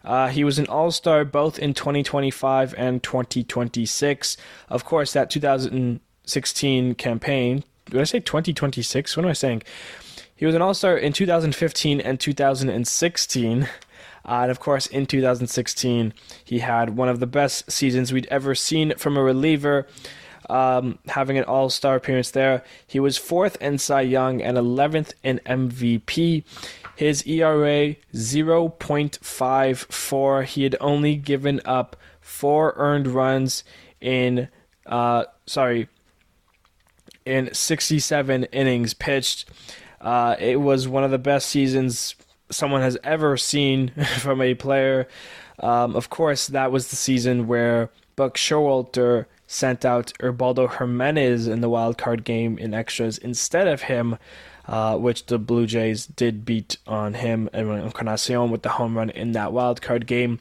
Uh, 0.04 0.28
he 0.28 0.44
was 0.44 0.58
an 0.58 0.66
All 0.66 0.90
Star 0.90 1.24
both 1.24 1.58
in 1.58 1.74
2025 1.74 2.74
and 2.76 3.02
2026. 3.02 4.36
Of 4.68 4.84
course, 4.84 5.12
that 5.12 5.30
2016 5.30 6.94
campaign. 6.94 7.64
Did 7.86 8.00
I 8.00 8.04
say 8.04 8.20
2026? 8.20 9.16
What 9.16 9.24
am 9.24 9.30
I 9.30 9.34
saying? 9.34 9.62
He 10.36 10.46
was 10.46 10.54
an 10.54 10.62
All 10.62 10.74
Star 10.74 10.96
in 10.96 11.12
2015 11.12 12.00
and 12.00 12.20
2016. 12.20 13.68
Uh, 14.26 14.40
and 14.42 14.50
of 14.50 14.60
course, 14.60 14.86
in 14.86 15.06
2016, 15.06 16.12
he 16.44 16.58
had 16.60 16.96
one 16.96 17.08
of 17.08 17.20
the 17.20 17.26
best 17.26 17.70
seasons 17.70 18.12
we'd 18.12 18.28
ever 18.30 18.54
seen 18.54 18.94
from 18.96 19.16
a 19.16 19.22
reliever, 19.22 19.86
um, 20.48 20.98
having 21.08 21.36
an 21.38 21.44
all 21.44 21.70
star 21.70 21.96
appearance 21.96 22.30
there. 22.30 22.62
He 22.86 23.00
was 23.00 23.18
fourth 23.18 23.56
in 23.60 23.78
Cy 23.78 24.02
Young 24.02 24.40
and 24.42 24.56
11th 24.56 25.14
in 25.22 25.40
MVP. 25.46 26.44
His 26.96 27.26
ERA 27.26 27.96
0.54. 28.14 30.44
He 30.44 30.62
had 30.62 30.76
only 30.80 31.16
given 31.16 31.60
up 31.64 31.96
four 32.20 32.72
earned 32.76 33.08
runs 33.08 33.64
in 34.00 34.48
uh 34.86 35.24
sorry 35.46 35.88
in 37.24 37.52
67 37.52 38.44
innings 38.44 38.94
pitched. 38.94 39.48
Uh, 40.00 40.36
it 40.38 40.60
was 40.60 40.86
one 40.86 41.02
of 41.04 41.10
the 41.10 41.18
best 41.18 41.48
seasons 41.48 42.14
someone 42.50 42.82
has 42.82 42.98
ever 43.04 43.36
seen 43.36 43.90
from 44.18 44.40
a 44.40 44.54
player. 44.54 45.08
Um, 45.58 45.94
of 45.96 46.10
course, 46.10 46.48
that 46.48 46.72
was 46.72 46.88
the 46.88 46.96
season 46.96 47.46
where 47.46 47.90
Buck 48.16 48.36
Showalter 48.36 49.26
sent 49.46 49.84
out 49.84 50.12
Ubaldo 50.22 50.66
Jimenez 50.66 51.46
in 51.46 51.60
the 51.60 51.68
wild 51.68 51.98
card 51.98 52.24
game 52.24 52.58
in 52.58 52.74
extras 52.74 53.18
instead 53.18 53.68
of 53.68 53.82
him 53.82 54.18
uh, 54.66 54.96
which 54.96 55.26
the 55.26 55.38
Blue 55.38 55.66
Jays 55.66 56.06
did 56.06 56.44
beat 56.44 56.78
on 56.86 57.14
him 57.14 57.48
and 57.52 57.70
Encarnacion 57.70 58.50
with 58.50 58.62
the 58.62 58.70
home 58.70 58.96
run 58.96 59.10
in 59.10 59.32
that 59.32 59.52
wild 59.52 59.82
card 59.82 60.06
game. 60.06 60.40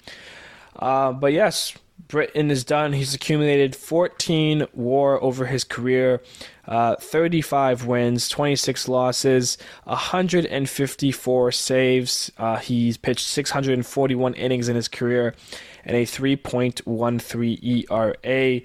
Uh, 0.78 1.12
but 1.12 1.34
yes, 1.34 1.74
Britton 2.08 2.52
is 2.52 2.64
done. 2.64 2.94
He's 2.94 3.14
accumulated 3.14 3.76
14 3.76 4.68
WAR 4.74 5.22
over 5.24 5.46
his 5.46 5.64
career, 5.64 6.22
uh, 6.68 6.96
35 6.98 7.86
wins, 7.86 8.30
26 8.30 8.88
losses, 8.88 9.58
154 9.86 11.52
saves. 11.52 12.32
Uh, 12.38 12.58
he's 12.58 12.98
pitched 12.98 13.28
641 13.28 14.34
innings 14.36 14.70
in 14.70 14.76
his 14.76 14.88
career 14.88 15.34
and 15.86 15.96
a 15.96 16.06
3.13 16.06 17.86
ERA. 17.92 18.62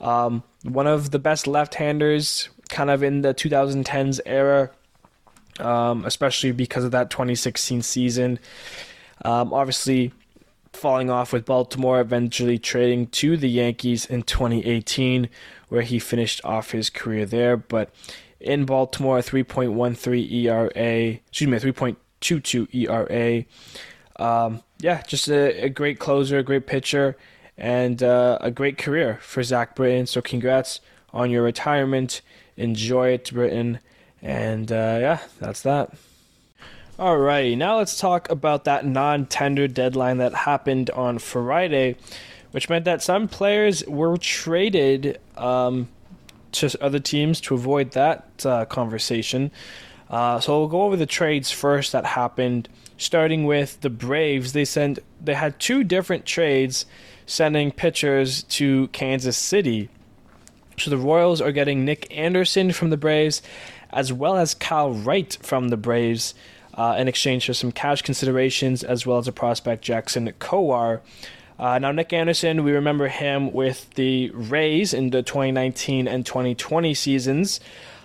Um, 0.00 0.42
one 0.62 0.86
of 0.86 1.10
the 1.10 1.18
best 1.18 1.46
left-handers, 1.46 2.48
kind 2.68 2.90
of 2.90 3.02
in 3.02 3.22
the 3.22 3.34
2010s 3.34 4.20
era 4.26 4.70
um, 5.60 6.04
especially 6.04 6.52
because 6.52 6.84
of 6.84 6.90
that 6.92 7.10
2016 7.10 7.82
season. 7.82 8.38
Um, 9.24 9.52
obviously, 9.52 10.12
falling 10.72 11.10
off 11.10 11.32
with 11.32 11.44
Baltimore, 11.44 12.00
eventually 12.00 12.58
trading 12.58 13.06
to 13.08 13.36
the 13.36 13.48
Yankees 13.48 14.06
in 14.06 14.22
2018, 14.22 15.28
where 15.68 15.82
he 15.82 15.98
finished 15.98 16.40
off 16.44 16.70
his 16.70 16.90
career 16.90 17.26
there. 17.26 17.56
But 17.56 17.94
in 18.40 18.64
Baltimore, 18.64 19.18
3.13 19.18 20.32
ERA, 20.32 21.18
excuse 21.28 21.50
me, 21.50 21.58
3.22 21.58 22.74
ERA. 22.74 23.44
Um, 24.16 24.62
yeah, 24.78 25.02
just 25.02 25.28
a, 25.28 25.64
a, 25.64 25.68
great 25.68 25.98
closer, 25.98 26.38
a 26.38 26.42
great 26.42 26.66
pitcher, 26.66 27.16
and 27.56 28.02
uh, 28.02 28.38
a 28.40 28.50
great 28.50 28.78
career 28.78 29.18
for 29.22 29.42
Zach 29.42 29.74
Britton. 29.74 30.06
So 30.06 30.20
congrats 30.20 30.80
on 31.12 31.30
your 31.30 31.42
retirement. 31.42 32.20
Enjoy 32.56 33.08
it, 33.08 33.30
Britton. 33.32 33.80
And 34.22 34.70
uh, 34.70 34.98
yeah, 35.00 35.20
that's 35.38 35.62
that. 35.62 35.94
Alrighty, 37.00 37.56
now 37.56 37.78
let's 37.78 37.98
talk 37.98 38.28
about 38.28 38.64
that 38.64 38.84
non 38.84 39.24
tender 39.24 39.66
deadline 39.66 40.18
that 40.18 40.34
happened 40.34 40.90
on 40.90 41.18
Friday, 41.18 41.96
which 42.50 42.68
meant 42.68 42.84
that 42.84 43.00
some 43.00 43.26
players 43.26 43.82
were 43.86 44.18
traded 44.18 45.18
um, 45.38 45.88
to 46.52 46.70
other 46.78 46.98
teams 46.98 47.40
to 47.40 47.54
avoid 47.54 47.92
that 47.92 48.44
uh, 48.44 48.66
conversation. 48.66 49.50
Uh, 50.10 50.40
so 50.40 50.58
we'll 50.58 50.68
go 50.68 50.82
over 50.82 50.94
the 50.94 51.06
trades 51.06 51.50
first 51.50 51.92
that 51.92 52.04
happened, 52.04 52.68
starting 52.98 53.46
with 53.46 53.80
the 53.80 53.88
Braves. 53.88 54.52
They 54.52 54.66
sent 54.66 54.98
they 55.24 55.32
had 55.32 55.58
two 55.58 55.82
different 55.82 56.26
trades 56.26 56.84
sending 57.24 57.72
pitchers 57.72 58.42
to 58.42 58.88
Kansas 58.88 59.38
City. 59.38 59.88
So 60.76 60.90
the 60.90 60.98
Royals 60.98 61.40
are 61.40 61.52
getting 61.52 61.86
Nick 61.86 62.14
Anderson 62.14 62.72
from 62.72 62.90
the 62.90 62.98
Braves 62.98 63.40
as 63.88 64.12
well 64.12 64.36
as 64.36 64.52
Kyle 64.52 64.92
Wright 64.92 65.38
from 65.40 65.70
the 65.70 65.78
Braves 65.78 66.34
uh, 66.74 66.96
in 66.98 67.08
exchange 67.08 67.46
for 67.46 67.54
some 67.54 67.72
cash 67.72 68.02
considerations, 68.02 68.82
as 68.82 69.06
well 69.06 69.18
as 69.18 69.28
a 69.28 69.32
prospect, 69.32 69.82
Jackson 69.82 70.32
Kowar. 70.38 71.00
Uh, 71.58 71.78
now, 71.78 71.92
Nick 71.92 72.12
Anderson, 72.12 72.64
we 72.64 72.72
remember 72.72 73.08
him 73.08 73.52
with 73.52 73.90
the 73.94 74.30
Rays 74.30 74.94
in 74.94 75.10
the 75.10 75.22
2019 75.22 76.08
and 76.08 76.24
2020 76.24 76.94
seasons. 76.94 77.60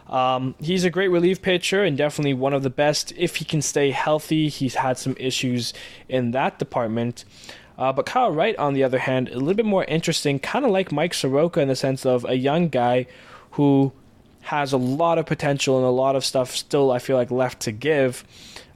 Um, 0.07 0.55
he's 0.59 0.83
a 0.83 0.89
great 0.89 1.07
relief 1.07 1.41
pitcher 1.41 1.83
and 1.83 1.97
definitely 1.97 2.33
one 2.33 2.53
of 2.53 2.63
the 2.63 2.69
best 2.69 3.13
if 3.17 3.37
he 3.37 3.45
can 3.45 3.61
stay 3.61 3.91
healthy. 3.91 4.49
He's 4.49 4.75
had 4.75 4.97
some 4.97 5.15
issues 5.19 5.73
in 6.09 6.31
that 6.31 6.59
department. 6.59 7.25
Uh, 7.77 7.91
but 7.91 8.05
Kyle 8.05 8.31
Wright, 8.31 8.55
on 8.57 8.73
the 8.73 8.83
other 8.83 8.99
hand, 8.99 9.29
a 9.29 9.37
little 9.39 9.53
bit 9.53 9.65
more 9.65 9.83
interesting, 9.85 10.39
kind 10.39 10.63
of 10.65 10.71
like 10.71 10.91
Mike 10.91 11.13
Soroka 11.13 11.59
in 11.59 11.67
the 11.67 11.75
sense 11.75 12.05
of 12.05 12.25
a 12.25 12.35
young 12.35 12.69
guy 12.69 13.07
who 13.51 13.91
has 14.45 14.73
a 14.73 14.77
lot 14.77 15.17
of 15.17 15.25
potential 15.25 15.77
and 15.77 15.85
a 15.85 15.89
lot 15.89 16.15
of 16.15 16.23
stuff 16.23 16.55
still, 16.55 16.91
I 16.91 16.99
feel 16.99 17.17
like, 17.17 17.31
left 17.31 17.61
to 17.61 17.71
give. 17.71 18.23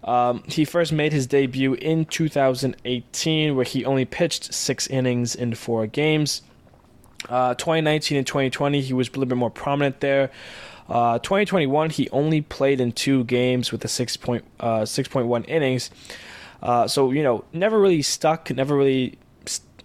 Um, 0.03 0.43
he 0.47 0.65
first 0.65 0.91
made 0.91 1.13
his 1.13 1.27
debut 1.27 1.75
in 1.75 2.05
2018, 2.05 3.55
where 3.55 3.65
he 3.65 3.85
only 3.85 4.05
pitched 4.05 4.51
six 4.51 4.87
innings 4.87 5.35
in 5.35 5.53
four 5.53 5.85
games. 5.85 6.41
Uh, 7.27 7.53
2019 7.53 8.17
and 8.17 8.25
2020, 8.25 8.81
he 8.81 8.93
was 8.93 9.09
a 9.09 9.11
little 9.11 9.27
bit 9.27 9.37
more 9.37 9.51
prominent 9.51 9.99
there. 9.99 10.31
Uh, 10.89 11.19
2021, 11.19 11.91
he 11.91 12.09
only 12.09 12.41
played 12.41 12.81
in 12.81 12.91
two 12.91 13.23
games 13.25 13.71
with 13.71 13.85
a 13.85 13.87
6 13.87 14.17
point, 14.17 14.43
uh, 14.59 14.81
6.1 14.81 15.47
innings. 15.47 15.91
Uh, 16.63 16.87
so, 16.87 17.11
you 17.11 17.21
know, 17.21 17.45
never 17.53 17.79
really 17.79 18.01
stuck, 18.01 18.49
never 18.49 18.75
really 18.75 19.19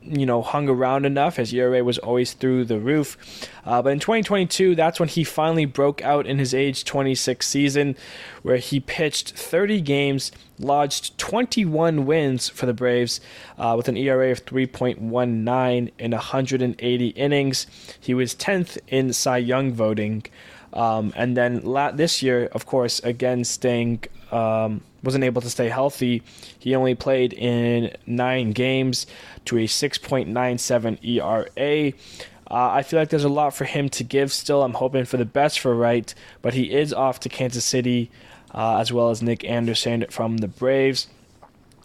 you 0.07 0.27
know, 0.27 0.43
hung 0.43 0.69
around 0.69 1.07
enough. 1.07 1.37
His 1.37 1.53
ERA 1.53 1.83
was 1.83 1.99
always 1.99 2.33
through 2.33 2.67
the 2.67 2.79
roof. 2.79 3.17
Uh, 3.65 3.83
but 3.83 3.93
in 3.93 4.01
2022, 4.01 4.75
that's 4.75 5.01
when 5.01 5.09
he 5.09 5.25
finally 5.25 5.65
broke 5.65 6.03
out 6.03 6.27
in 6.27 6.39
his 6.39 6.55
age 6.55 6.85
26 6.85 7.47
season, 7.47 7.97
where 8.43 8.59
he 8.59 8.81
pitched 8.81 9.33
30 9.33 9.81
games, 9.81 10.33
lodged 10.59 11.17
21 11.19 12.07
wins 12.07 12.49
for 12.49 12.67
the 12.67 12.75
Braves 12.75 13.21
uh, 13.59 13.75
with 13.77 13.89
an 13.89 13.97
ERA 13.97 14.31
of 14.31 14.45
3.19 14.45 15.93
in 15.99 16.11
180 16.11 17.09
innings. 17.09 17.67
He 18.01 18.15
was 18.15 18.35
10th 18.35 18.79
in 18.89 19.13
Cy 19.13 19.39
Young 19.39 19.73
voting. 19.73 20.25
Um, 20.73 21.13
and 21.17 21.37
then 21.37 21.61
la- 21.63 21.93
this 21.93 22.23
year, 22.23 22.47
of 22.53 22.67
course, 22.67 22.99
again 23.01 23.45
staying 23.45 24.05
um, 24.33 24.83
wasn't 25.05 25.25
able 25.25 25.43
to 25.43 25.51
stay 25.51 25.69
healthy. 25.69 26.23
He 26.59 26.75
only 26.75 26.95
played 26.95 27.33
in 27.33 27.95
nine 28.07 28.53
games 28.53 29.07
to 29.47 29.59
a 29.59 29.65
6.97 29.65 31.05
ERA. 31.05 31.93
Uh, 32.51 32.71
I 32.71 32.83
feel 32.83 32.99
like 32.99 33.09
there's 33.09 33.25
a 33.25 33.29
lot 33.29 33.55
for 33.55 33.65
him 33.65 33.89
to 33.91 34.05
give 34.05 34.33
still. 34.33 34.63
I'm 34.63 34.75
hoping 34.75 35.05
for 35.05 35.17
the 35.17 35.25
best 35.25 35.61
for 35.61 35.75
Wright, 35.75 36.15
but 36.43 36.55
he 36.55 36.73
is 36.73 36.93
off 36.93 37.21
to 37.21 37.29
Kansas 37.29 37.65
City, 37.65 38.11
uh, 38.55 38.79
as 38.79 38.93
well 38.93 39.11
as 39.11 39.23
Nick 39.23 39.45
Anderson 39.45 40.07
from 40.11 40.39
the 40.39 40.49
Braves. 40.49 41.09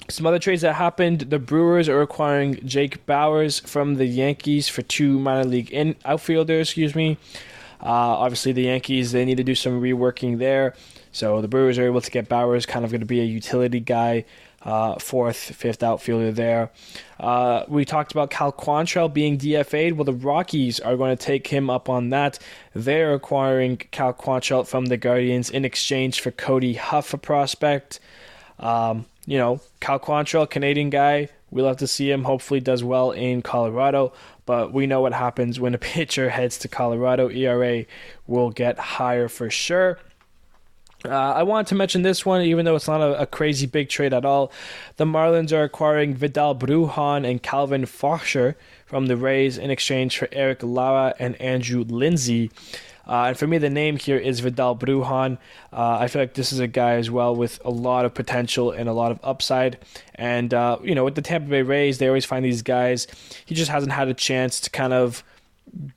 Some 0.09 0.25
other 0.25 0.39
trades 0.39 0.63
that 0.63 0.73
happened 0.73 1.21
the 1.21 1.39
Brewers 1.39 1.87
are 1.87 2.01
acquiring 2.01 2.65
Jake 2.65 3.05
Bauers 3.05 3.65
from 3.67 3.95
the 3.95 4.05
Yankees 4.05 4.67
for 4.67 4.81
two 4.81 5.19
minor 5.19 5.45
league 5.45 5.71
in- 5.71 5.95
outfielders, 6.03 6.69
excuse 6.69 6.95
me. 6.95 7.17
Uh, 7.81 7.85
obviously, 7.85 8.51
the 8.51 8.63
Yankees, 8.63 9.11
they 9.11 9.25
need 9.25 9.37
to 9.37 9.43
do 9.43 9.55
some 9.55 9.81
reworking 9.81 10.37
there. 10.37 10.75
So 11.11 11.41
the 11.41 11.47
Brewers 11.47 11.77
are 11.77 11.85
able 11.85 12.01
to 12.01 12.11
get 12.11 12.29
Bauers, 12.29 12.67
kind 12.67 12.85
of 12.85 12.91
going 12.91 13.01
to 13.01 13.07
be 13.07 13.21
a 13.21 13.25
utility 13.25 13.79
guy, 13.79 14.25
uh, 14.61 14.99
fourth, 14.99 15.37
fifth 15.37 15.81
outfielder 15.81 16.31
there. 16.31 16.71
Uh, 17.19 17.63
we 17.67 17.85
talked 17.85 18.11
about 18.11 18.29
Cal 18.29 18.51
Quantrill 18.51 19.11
being 19.11 19.37
DFA'd. 19.37 19.93
Well, 19.93 20.05
the 20.05 20.13
Rockies 20.13 20.79
are 20.79 20.97
going 20.97 21.15
to 21.15 21.23
take 21.23 21.47
him 21.47 21.69
up 21.69 21.89
on 21.89 22.09
that. 22.09 22.39
They're 22.73 23.13
acquiring 23.13 23.77
Cal 23.77 24.13
Quantrill 24.13 24.67
from 24.67 24.87
the 24.87 24.97
Guardians 24.97 25.49
in 25.49 25.65
exchange 25.65 26.21
for 26.21 26.31
Kody 26.31 26.75
Huff, 26.75 27.13
a 27.13 27.17
prospect. 27.17 27.99
Um, 28.59 29.05
you 29.25 29.37
know, 29.37 29.61
Cal 29.79 29.99
Quantrill, 29.99 30.49
Canadian 30.49 30.89
guy. 30.89 31.29
We 31.51 31.61
love 31.61 31.77
to 31.77 31.87
see 31.87 32.11
him. 32.11 32.23
Hopefully, 32.23 32.59
does 32.59 32.83
well 32.83 33.11
in 33.11 33.41
Colorado. 33.41 34.13
But 34.49 34.73
we 34.73 34.87
know 34.87 35.01
what 35.01 35.13
happens 35.13 35.59
when 35.59 35.75
a 35.75 35.77
pitcher 35.93 36.31
heads 36.31 36.57
to 36.57 36.67
Colorado. 36.67 37.29
ERA 37.29 37.85
will 38.25 38.49
get 38.49 38.79
higher 38.79 39.27
for 39.27 39.51
sure. 39.51 39.99
Uh, 41.05 41.09
I 41.09 41.43
wanted 41.43 41.67
to 41.67 41.75
mention 41.75 42.01
this 42.01 42.25
one, 42.25 42.41
even 42.41 42.65
though 42.65 42.75
it's 42.75 42.87
not 42.87 42.99
a, 42.99 43.21
a, 43.21 43.27
crazy 43.27 43.67
big 43.67 43.89
trade 43.89 44.11
at 44.11 44.25
all. 44.25 44.51
The 44.97 45.05
Marlins 45.05 45.51
are 45.51 45.61
acquiring 45.61 46.15
Vidal 46.15 46.55
Bruján 46.55 47.29
and 47.29 47.43
Calvin 47.43 47.85
Faucher 47.85 48.55
from 48.89 49.05
the 49.05 49.15
Rays 49.15 49.59
in 49.59 49.69
exchange 49.69 50.17
for 50.17 50.27
Eric 50.31 50.63
Lara 50.63 51.13
and 51.19 51.39
Andrew 51.39 51.85
Lindsey. 51.87 52.49
Uh, 53.07 53.25
and 53.27 53.37
for 53.37 53.45
me, 53.45 53.59
the 53.59 53.69
name 53.69 53.97
here 53.97 54.17
is 54.17 54.39
Vidal 54.39 54.75
Bruján. 54.75 55.37
Uh, 55.71 55.97
I 55.99 56.07
feel 56.07 56.23
like 56.23 56.33
this 56.33 56.51
is 56.51 56.59
a 56.59 56.65
guy 56.65 56.93
as 56.93 57.11
well 57.11 57.35
with 57.35 57.59
a 57.63 57.69
lot 57.69 58.05
of 58.05 58.15
potential 58.15 58.71
and 58.71 58.89
a 58.89 58.93
lot 58.93 59.11
of 59.11 59.19
upside. 59.21 59.77
And, 60.15 60.55
uh, 60.55 60.79
you 60.83 60.95
know, 60.95 61.05
with 61.05 61.13
the 61.13 61.21
Tampa 61.21 61.49
Bay 61.49 61.61
Rays, 61.61 61.99
they 61.99 62.07
always 62.07 62.25
find 62.25 62.43
these 62.43 62.63
guys. 62.63 63.05
He 63.45 63.53
just 63.53 63.69
hasn't 63.69 63.93
had 63.93 64.07
a 64.07 64.13
chance 64.15 64.59
to 64.61 64.71
kind 64.71 64.93
of 64.93 65.23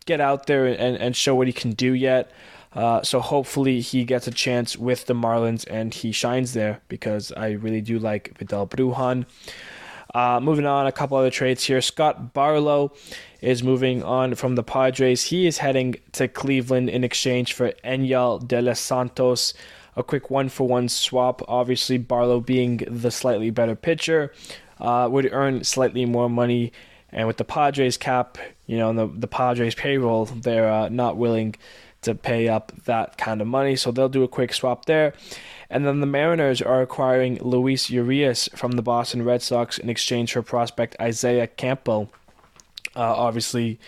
get 0.04 0.20
out 0.20 0.46
there 0.46 0.66
and, 0.66 0.98
and 0.98 1.16
show 1.16 1.34
what 1.34 1.46
he 1.46 1.52
can 1.54 1.72
do 1.72 1.94
yet. 1.94 2.30
Uh, 2.74 3.02
so 3.02 3.20
hopefully 3.20 3.80
he 3.80 4.04
gets 4.04 4.26
a 4.26 4.30
chance 4.30 4.76
with 4.76 5.06
the 5.06 5.14
Marlins 5.14 5.66
and 5.70 5.94
he 5.94 6.12
shines 6.12 6.52
there 6.52 6.80
because 6.88 7.32
I 7.32 7.52
really 7.52 7.80
do 7.80 7.98
like 7.98 8.36
Vidal 8.36 8.66
Bruján. 8.66 9.24
Uh, 10.14 10.40
moving 10.40 10.66
on, 10.66 10.86
a 10.86 10.92
couple 10.92 11.16
other 11.16 11.30
trades 11.30 11.64
here. 11.64 11.80
Scott 11.80 12.34
Barlow 12.34 12.92
is 13.40 13.62
moving 13.62 14.02
on 14.02 14.34
from 14.34 14.54
the 14.54 14.62
Padres. 14.62 15.24
He 15.24 15.46
is 15.46 15.58
heading 15.58 15.96
to 16.12 16.28
Cleveland 16.28 16.90
in 16.90 17.02
exchange 17.02 17.54
for 17.54 17.72
Enyel 17.84 18.46
De 18.46 18.60
Los 18.60 18.78
Santos. 18.78 19.54
A 19.96 20.02
quick 20.02 20.30
one 20.30 20.48
for 20.48 20.68
one 20.68 20.88
swap. 20.88 21.42
Obviously, 21.48 21.98
Barlow 21.98 22.40
being 22.40 22.78
the 22.88 23.10
slightly 23.10 23.50
better 23.50 23.74
pitcher 23.74 24.32
uh, 24.80 25.08
would 25.10 25.28
earn 25.32 25.64
slightly 25.64 26.04
more 26.04 26.28
money. 26.28 26.72
And 27.10 27.26
with 27.26 27.36
the 27.36 27.44
Padres 27.44 27.96
cap, 27.96 28.38
you 28.66 28.78
know, 28.78 28.90
and 28.90 28.98
the, 28.98 29.06
the 29.06 29.26
Padres 29.26 29.74
payroll, 29.74 30.26
they're 30.26 30.70
uh, 30.70 30.88
not 30.88 31.16
willing 31.16 31.56
to 32.02 32.14
pay 32.14 32.48
up 32.48 32.72
that 32.84 33.16
kind 33.16 33.40
of 33.40 33.46
money. 33.46 33.76
So 33.76 33.90
they'll 33.90 34.08
do 34.08 34.22
a 34.22 34.28
quick 34.28 34.52
swap 34.52 34.84
there. 34.84 35.14
And 35.70 35.86
then 35.86 36.00
the 36.00 36.06
Mariners 36.06 36.60
are 36.60 36.82
acquiring 36.82 37.38
Luis 37.38 37.88
Urias 37.88 38.48
from 38.54 38.72
the 38.72 38.82
Boston 38.82 39.24
Red 39.24 39.40
Sox 39.40 39.78
in 39.78 39.88
exchange 39.88 40.32
for 40.32 40.42
prospect 40.42 40.96
Isaiah 41.00 41.46
Campbell. 41.46 42.12
Uh, 42.94 43.00
obviously, 43.00 43.80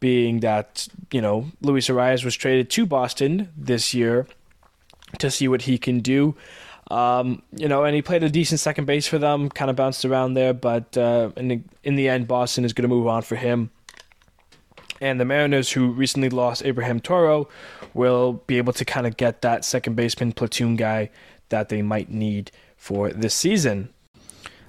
being 0.00 0.40
that, 0.40 0.86
you 1.10 1.22
know, 1.22 1.46
Luis 1.62 1.88
Urias 1.88 2.24
was 2.24 2.36
traded 2.36 2.68
to 2.70 2.84
Boston 2.84 3.48
this 3.56 3.94
year 3.94 4.26
to 5.18 5.30
see 5.30 5.48
what 5.48 5.62
he 5.62 5.78
can 5.78 6.00
do. 6.00 6.36
Um, 6.90 7.42
you 7.56 7.68
know, 7.68 7.84
and 7.84 7.94
he 7.94 8.02
played 8.02 8.22
a 8.22 8.28
decent 8.28 8.60
second 8.60 8.84
base 8.84 9.06
for 9.06 9.18
them, 9.18 9.48
kind 9.48 9.70
of 9.70 9.76
bounced 9.76 10.04
around 10.04 10.34
there, 10.34 10.52
but 10.52 10.94
uh, 10.98 11.30
in, 11.36 11.48
the, 11.48 11.60
in 11.82 11.94
the 11.94 12.10
end, 12.10 12.28
Boston 12.28 12.66
is 12.66 12.74
going 12.74 12.82
to 12.82 12.94
move 12.94 13.06
on 13.06 13.22
for 13.22 13.36
him 13.36 13.70
and 15.04 15.20
the 15.20 15.24
Mariners, 15.24 15.72
who 15.72 15.90
recently 15.90 16.30
lost 16.30 16.64
Abraham 16.64 16.98
Toro, 16.98 17.46
will 17.92 18.42
be 18.46 18.56
able 18.56 18.72
to 18.72 18.84
kind 18.84 19.06
of 19.06 19.16
get 19.16 19.42
that 19.42 19.64
second 19.64 19.96
baseman 19.96 20.32
platoon 20.32 20.76
guy 20.76 21.10
that 21.50 21.68
they 21.68 21.82
might 21.82 22.10
need 22.10 22.50
for 22.76 23.10
this 23.10 23.34
season. 23.34 23.90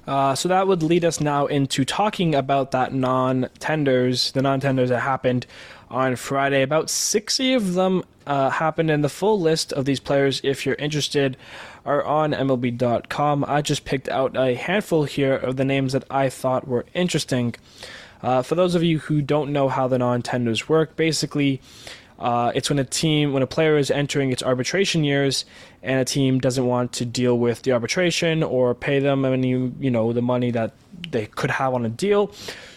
Uh, 0.05 0.35
so 0.35 0.49
that 0.49 0.67
would 0.67 0.83
lead 0.83 1.03
us 1.03 1.19
now 1.19 1.47
into 1.47 1.83
talking 1.83 2.35
about 2.35 2.71
that 2.71 2.93
non-tenders, 2.93 4.33
the 4.33 4.41
non-tenders 4.41 4.89
that 4.89 4.99
happened 4.99 5.47
on 5.89 6.15
Friday. 6.15 6.61
About 6.61 6.89
60 6.89 7.53
of 7.53 7.73
them 7.73 8.03
uh, 8.27 8.49
happened, 8.49 8.91
and 8.91 9.03
the 9.03 9.09
full 9.09 9.39
list 9.39 9.71
of 9.73 9.85
these 9.85 9.99
players, 9.99 10.41
if 10.43 10.65
you're 10.65 10.75
interested, 10.75 11.37
are 11.85 12.03
on 12.03 12.33
MLB.com. 12.33 13.45
I 13.47 13.61
just 13.61 13.85
picked 13.85 14.09
out 14.09 14.35
a 14.37 14.55
handful 14.55 15.05
here 15.05 15.35
of 15.35 15.55
the 15.55 15.65
names 15.65 15.93
that 15.93 16.03
I 16.09 16.29
thought 16.29 16.67
were 16.67 16.85
interesting. 16.93 17.55
Uh, 18.25 18.41
for 18.41 18.55
those 18.55 18.73
of 18.73 18.81
you 18.81 18.97
who 18.97 19.21
don't 19.21 19.53
know 19.53 19.69
how 19.69 19.87
the 19.87 19.99
non-tenders 19.99 20.67
work, 20.67 20.95
basically, 20.95 21.61
uh, 22.17 22.51
it's 22.55 22.71
when 22.71 22.79
a 22.79 22.83
team, 22.83 23.33
when 23.33 23.43
a 23.43 23.47
player 23.47 23.77
is 23.77 23.91
entering 23.91 24.31
its 24.31 24.41
arbitration 24.41 25.03
years, 25.03 25.45
and 25.83 25.99
a 25.99 26.05
team 26.05 26.39
doesn't 26.39 26.65
want 26.65 26.91
to 26.91 27.05
deal 27.05 27.37
with 27.37 27.61
the 27.61 27.71
arbitration 27.71 28.41
or 28.41 28.73
pay 28.73 28.97
them 28.97 29.25
any, 29.25 29.49
you 29.79 29.91
know, 29.91 30.11
the 30.11 30.23
money 30.23 30.49
that 30.49 30.73
they 31.11 31.27
could 31.27 31.51
have 31.51 31.75
on 31.75 31.85
a 31.85 31.89
deal. 31.89 32.31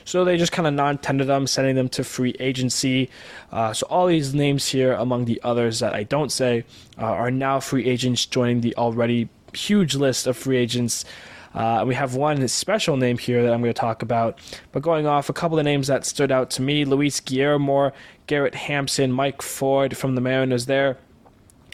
So 0.05 0.23
they 0.23 0.37
just 0.37 0.53
kind 0.53 0.69
of 0.69 0.75
non-tender 0.75 1.25
them, 1.25 1.47
sending 1.47 1.77
them 1.77 1.89
to 1.91 2.05
free 2.05 2.35
agency. 2.39 3.09
Uh, 3.51 3.73
so 3.73 3.87
all 3.89 4.07
these 4.07 4.35
names 4.35 4.69
here, 4.69 4.93
among 4.93 5.25
the 5.25 5.41
others 5.43 5.79
that 5.79 5.95
I 5.95 6.03
don't 6.03 6.31
say, 6.31 6.65
uh, 6.99 7.05
are 7.05 7.31
now 7.31 7.59
free 7.59 7.87
agents 7.87 8.27
joining 8.27 8.61
the 8.61 8.77
already 8.77 9.31
huge 9.55 9.95
list 9.95 10.27
of 10.27 10.37
free 10.37 10.59
agents 10.59 11.07
uh, 11.55 11.85
we 11.87 11.95
have 11.95 12.15
one 12.15 12.47
special 12.49 12.97
name 12.97 13.19
here 13.19 13.43
that 13.43 13.53
I'm 13.53 13.61
going 13.61 13.73
to 13.73 13.81
talk 13.81 14.03
about. 14.03 14.39
But 14.73 14.83
going 14.83 15.07
off, 15.07 15.29
a 15.29 15.33
couple 15.33 15.59
of 15.59 15.65
names 15.65 15.87
that 15.87 16.05
stood 16.05 16.31
out 16.31 16.51
to 16.51 16.63
me 16.63 16.85
Luis 16.85 17.21
Guillorme, 17.21 17.93
Garrett 18.27 18.55
Hampson, 18.55 19.13
Mike 19.13 19.43
Ford 19.43 19.97
from 19.97 20.15
the 20.15 20.21
Mariners 20.21 20.67
there, 20.67 20.99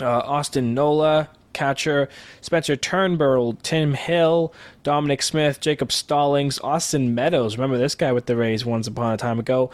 uh, 0.01 0.21
Austin 0.21 0.75
Nola, 0.75 1.29
catcher, 1.53 2.09
Spencer 2.41 2.77
Turnbull, 2.77 3.55
Tim 3.63 3.95
Hill, 3.95 4.53
Dominic 4.83 5.23
Smith, 5.23 5.61
Jacob 5.61 5.91
Stallings, 5.91 6.59
Austin 6.59 7.15
Meadows. 7.15 7.57
Remember 7.57 7.79
this 7.79 7.95
guy 7.95 8.13
with 8.13 8.27
the 8.27 8.37
Rays 8.37 8.65
once 8.65 8.87
upon 8.87 9.15
a 9.15 9.17
time 9.17 9.39
ago. 9.39 9.71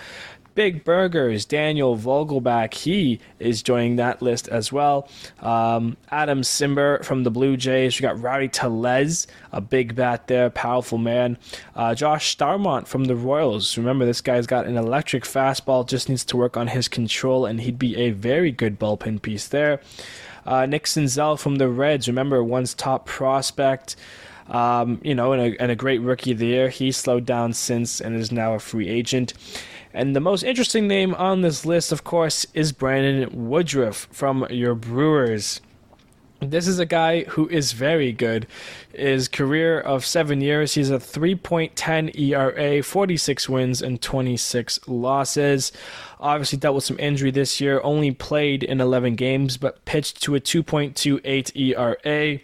Big 0.60 0.84
Burgers, 0.84 1.46
Daniel 1.46 1.96
Vogelbach, 1.96 2.74
he 2.74 3.18
is 3.38 3.62
joining 3.62 3.96
that 3.96 4.20
list 4.20 4.46
as 4.48 4.70
well. 4.70 5.08
Um, 5.40 5.96
Adam 6.10 6.42
Cimber 6.42 7.02
from 7.02 7.22
the 7.22 7.30
Blue 7.30 7.56
Jays. 7.56 7.98
We 7.98 8.02
got 8.02 8.20
Rowdy 8.20 8.48
Tellez, 8.48 9.26
a 9.52 9.62
big 9.62 9.94
bat 9.94 10.26
there, 10.26 10.50
powerful 10.50 10.98
man. 10.98 11.38
Uh, 11.74 11.94
Josh 11.94 12.36
Staumont 12.36 12.86
from 12.86 13.04
the 13.04 13.16
Royals. 13.16 13.78
Remember, 13.78 14.04
this 14.04 14.20
guy's 14.20 14.46
got 14.46 14.66
an 14.66 14.76
electric 14.76 15.24
fastball, 15.24 15.88
just 15.88 16.10
needs 16.10 16.26
to 16.26 16.36
work 16.36 16.58
on 16.58 16.66
his 16.66 16.88
control, 16.88 17.46
and 17.46 17.62
he'd 17.62 17.78
be 17.78 17.96
a 17.96 18.10
very 18.10 18.52
good 18.52 18.78
bullpen 18.78 19.22
piece 19.22 19.48
there. 19.48 19.80
Uh, 20.44 20.66
Senzel 20.66 21.38
from 21.38 21.56
the 21.56 21.70
Reds. 21.70 22.06
Remember, 22.06 22.44
once 22.44 22.74
top 22.74 23.06
prospect. 23.06 23.96
Um, 24.50 25.00
you 25.02 25.14
know, 25.14 25.32
and 25.32 25.40
a, 25.54 25.62
and 25.62 25.70
a 25.70 25.76
great 25.76 26.00
rookie 26.00 26.32
there. 26.32 26.68
He 26.68 26.90
slowed 26.90 27.24
down 27.24 27.52
since 27.52 28.00
and 28.00 28.16
is 28.16 28.32
now 28.32 28.54
a 28.54 28.58
free 28.58 28.88
agent. 28.88 29.32
And 29.92 30.14
the 30.14 30.20
most 30.20 30.44
interesting 30.44 30.86
name 30.86 31.14
on 31.14 31.40
this 31.40 31.66
list, 31.66 31.90
of 31.90 32.04
course, 32.04 32.46
is 32.54 32.70
Brandon 32.72 33.48
Woodruff 33.48 34.08
from 34.12 34.46
your 34.50 34.74
Brewers. 34.74 35.60
This 36.40 36.66
is 36.66 36.78
a 36.78 36.86
guy 36.86 37.24
who 37.24 37.48
is 37.48 37.72
very 37.72 38.12
good. 38.12 38.46
His 38.94 39.28
career 39.28 39.78
of 39.78 40.06
seven 40.06 40.40
years, 40.40 40.72
he's 40.72 40.90
a 40.90 40.96
3.10 40.96 42.18
ERA, 42.18 42.82
46 42.82 43.48
wins 43.48 43.82
and 43.82 44.00
26 44.00 44.80
losses. 44.86 45.70
Obviously, 46.18 46.58
dealt 46.58 46.76
with 46.76 46.84
some 46.84 46.98
injury 46.98 47.30
this 47.30 47.60
year, 47.60 47.80
only 47.82 48.12
played 48.12 48.62
in 48.62 48.80
11 48.80 49.16
games, 49.16 49.58
but 49.58 49.84
pitched 49.84 50.22
to 50.22 50.34
a 50.34 50.40
2.28 50.40 51.56
ERA. 51.56 52.40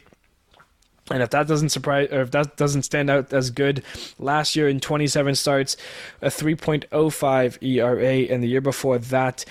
And 1.10 1.22
if 1.22 1.30
that 1.30 1.46
doesn't 1.46 1.68
surprise, 1.68 2.08
or 2.10 2.22
if 2.22 2.32
that 2.32 2.56
doesn't 2.56 2.82
stand 2.82 3.10
out 3.10 3.32
as 3.32 3.50
good, 3.50 3.84
last 4.18 4.56
year 4.56 4.68
in 4.68 4.80
27 4.80 5.36
starts, 5.36 5.76
a 6.20 6.26
3.05 6.26 7.62
ERA, 7.62 8.32
and 8.32 8.42
the 8.42 8.48
year 8.48 8.60
before 8.60 8.98
that, 8.98 9.44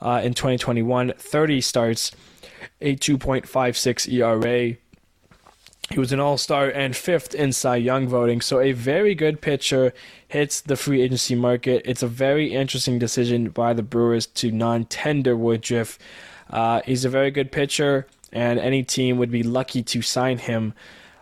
uh, 0.00 0.20
in 0.24 0.34
2021, 0.34 1.12
30 1.18 1.60
starts, 1.60 2.12
a 2.80 2.96
2.56 2.96 4.12
ERA. 4.12 4.76
He 5.90 5.98
was 5.98 6.12
an 6.12 6.20
All 6.20 6.38
Star 6.38 6.70
and 6.70 6.96
fifth 6.96 7.34
in 7.34 7.52
Cy 7.52 7.76
Young 7.76 8.08
voting, 8.08 8.40
so 8.40 8.60
a 8.60 8.72
very 8.72 9.14
good 9.14 9.42
pitcher 9.42 9.92
hits 10.28 10.62
the 10.62 10.76
free 10.76 11.02
agency 11.02 11.34
market. 11.34 11.82
It's 11.84 12.02
a 12.02 12.08
very 12.08 12.54
interesting 12.54 12.98
decision 12.98 13.50
by 13.50 13.74
the 13.74 13.82
Brewers 13.82 14.26
to 14.26 14.50
non-tender 14.50 15.36
Woodruff. 15.36 15.98
Uh, 16.48 16.80
he's 16.86 17.04
a 17.04 17.10
very 17.10 17.30
good 17.30 17.52
pitcher, 17.52 18.06
and 18.32 18.58
any 18.58 18.82
team 18.82 19.18
would 19.18 19.30
be 19.30 19.42
lucky 19.42 19.82
to 19.82 20.00
sign 20.00 20.38
him. 20.38 20.72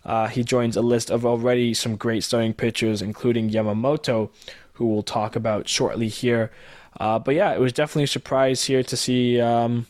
Uh, 0.04 0.28
he 0.28 0.42
joins 0.42 0.76
a 0.76 0.82
list 0.82 1.10
of 1.10 1.26
already 1.26 1.74
some 1.74 1.96
great 1.96 2.24
starting 2.24 2.54
pitchers, 2.54 3.02
including 3.02 3.50
Yamamoto, 3.50 4.30
who 4.74 4.86
we'll 4.86 5.02
talk 5.02 5.36
about 5.36 5.68
shortly 5.68 6.08
here. 6.08 6.50
Uh, 6.98 7.18
but 7.18 7.34
yeah, 7.34 7.52
it 7.52 7.60
was 7.60 7.72
definitely 7.72 8.04
a 8.04 8.08
surprise 8.08 8.64
here 8.64 8.82
to 8.82 8.96
see 8.96 9.40
um, 9.40 9.86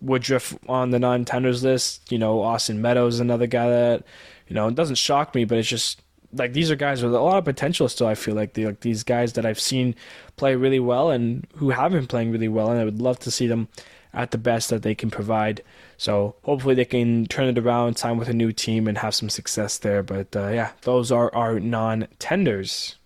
Woodruff 0.00 0.56
on 0.68 0.90
the 0.90 0.98
non-tenders 0.98 1.62
list. 1.62 2.10
You 2.10 2.18
know, 2.18 2.42
Austin 2.42 2.82
Meadows, 2.82 3.20
another 3.20 3.46
guy 3.46 3.68
that 3.68 4.04
you 4.48 4.54
know 4.54 4.68
it 4.68 4.74
doesn't 4.74 4.96
shock 4.96 5.34
me, 5.34 5.44
but 5.44 5.58
it's 5.58 5.68
just 5.68 6.00
like 6.32 6.52
these 6.52 6.70
are 6.70 6.76
guys 6.76 7.02
with 7.02 7.14
a 7.14 7.20
lot 7.20 7.38
of 7.38 7.44
potential 7.44 7.88
still. 7.88 8.06
I 8.06 8.14
feel 8.14 8.34
like, 8.34 8.56
like 8.56 8.80
these 8.80 9.02
guys 9.02 9.34
that 9.34 9.46
I've 9.46 9.60
seen 9.60 9.94
play 10.36 10.56
really 10.56 10.80
well 10.80 11.10
and 11.10 11.46
who 11.54 11.70
have 11.70 11.92
been 11.92 12.06
playing 12.06 12.30
really 12.30 12.48
well, 12.48 12.70
and 12.70 12.80
I 12.80 12.84
would 12.84 13.00
love 13.00 13.18
to 13.20 13.30
see 13.30 13.46
them 13.46 13.68
at 14.14 14.30
the 14.30 14.38
best 14.38 14.70
that 14.70 14.82
they 14.82 14.94
can 14.94 15.10
provide. 15.10 15.62
So 15.96 16.36
hopefully 16.42 16.74
they 16.74 16.84
can 16.84 17.26
turn 17.26 17.48
it 17.48 17.58
around, 17.58 17.98
sign 17.98 18.16
with 18.16 18.28
a 18.28 18.34
new 18.34 18.52
team, 18.52 18.88
and 18.88 18.98
have 18.98 19.14
some 19.14 19.28
success 19.28 19.78
there. 19.78 20.02
But 20.02 20.34
uh, 20.34 20.48
yeah, 20.48 20.70
those 20.82 21.12
are 21.12 21.34
our 21.34 21.60
non 21.60 22.08
tenders. 22.18 22.96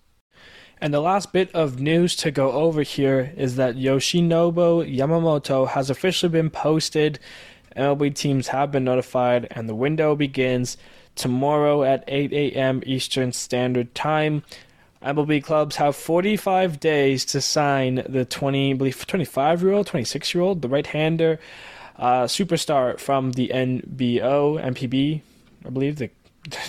And 0.81 0.95
the 0.95 1.01
last 1.01 1.33
bit 1.33 1.53
of 1.55 1.81
news 1.81 2.15
to 2.17 2.31
go 2.31 2.53
over 2.53 2.83
here 2.83 3.33
is 3.37 3.57
that 3.57 3.75
Yoshinobu 3.75 4.97
Yamamoto 4.97 5.67
has 5.69 5.91
officially 5.91 6.31
been 6.31 6.51
posted. 6.51 7.19
MLB 7.77 8.15
teams 8.15 8.49
have 8.49 8.71
been 8.71 8.85
notified, 8.85 9.49
and 9.51 9.69
the 9.69 9.75
window 9.75 10.15
begins 10.15 10.77
tomorrow 11.17 11.83
at 11.83 12.05
8 12.07 12.33
a.m. 12.33 12.83
Eastern 12.87 13.33
Standard 13.33 13.95
Time. 13.95 14.45
MLB 15.03 15.43
clubs 15.45 15.77
have 15.77 15.95
45 15.97 16.81
days 16.81 17.25
to 17.27 17.41
sign 17.41 18.03
the 18.09 18.25
20, 18.25 18.73
I 18.73 18.75
believe 18.75 19.07
25 19.07 19.63
year 19.63 19.73
old, 19.73 19.87
26 19.87 20.35
year 20.35 20.43
old, 20.43 20.63
the 20.63 20.69
right 20.69 20.87
hander. 20.87 21.39
uh, 21.99 22.25
superstar 22.25 22.99
from 22.99 23.33
the 23.33 23.49
NBO, 23.49 24.63
NPB, 24.63 25.21
I 25.67 25.71
believe, 25.71 25.97
the, 25.97 26.11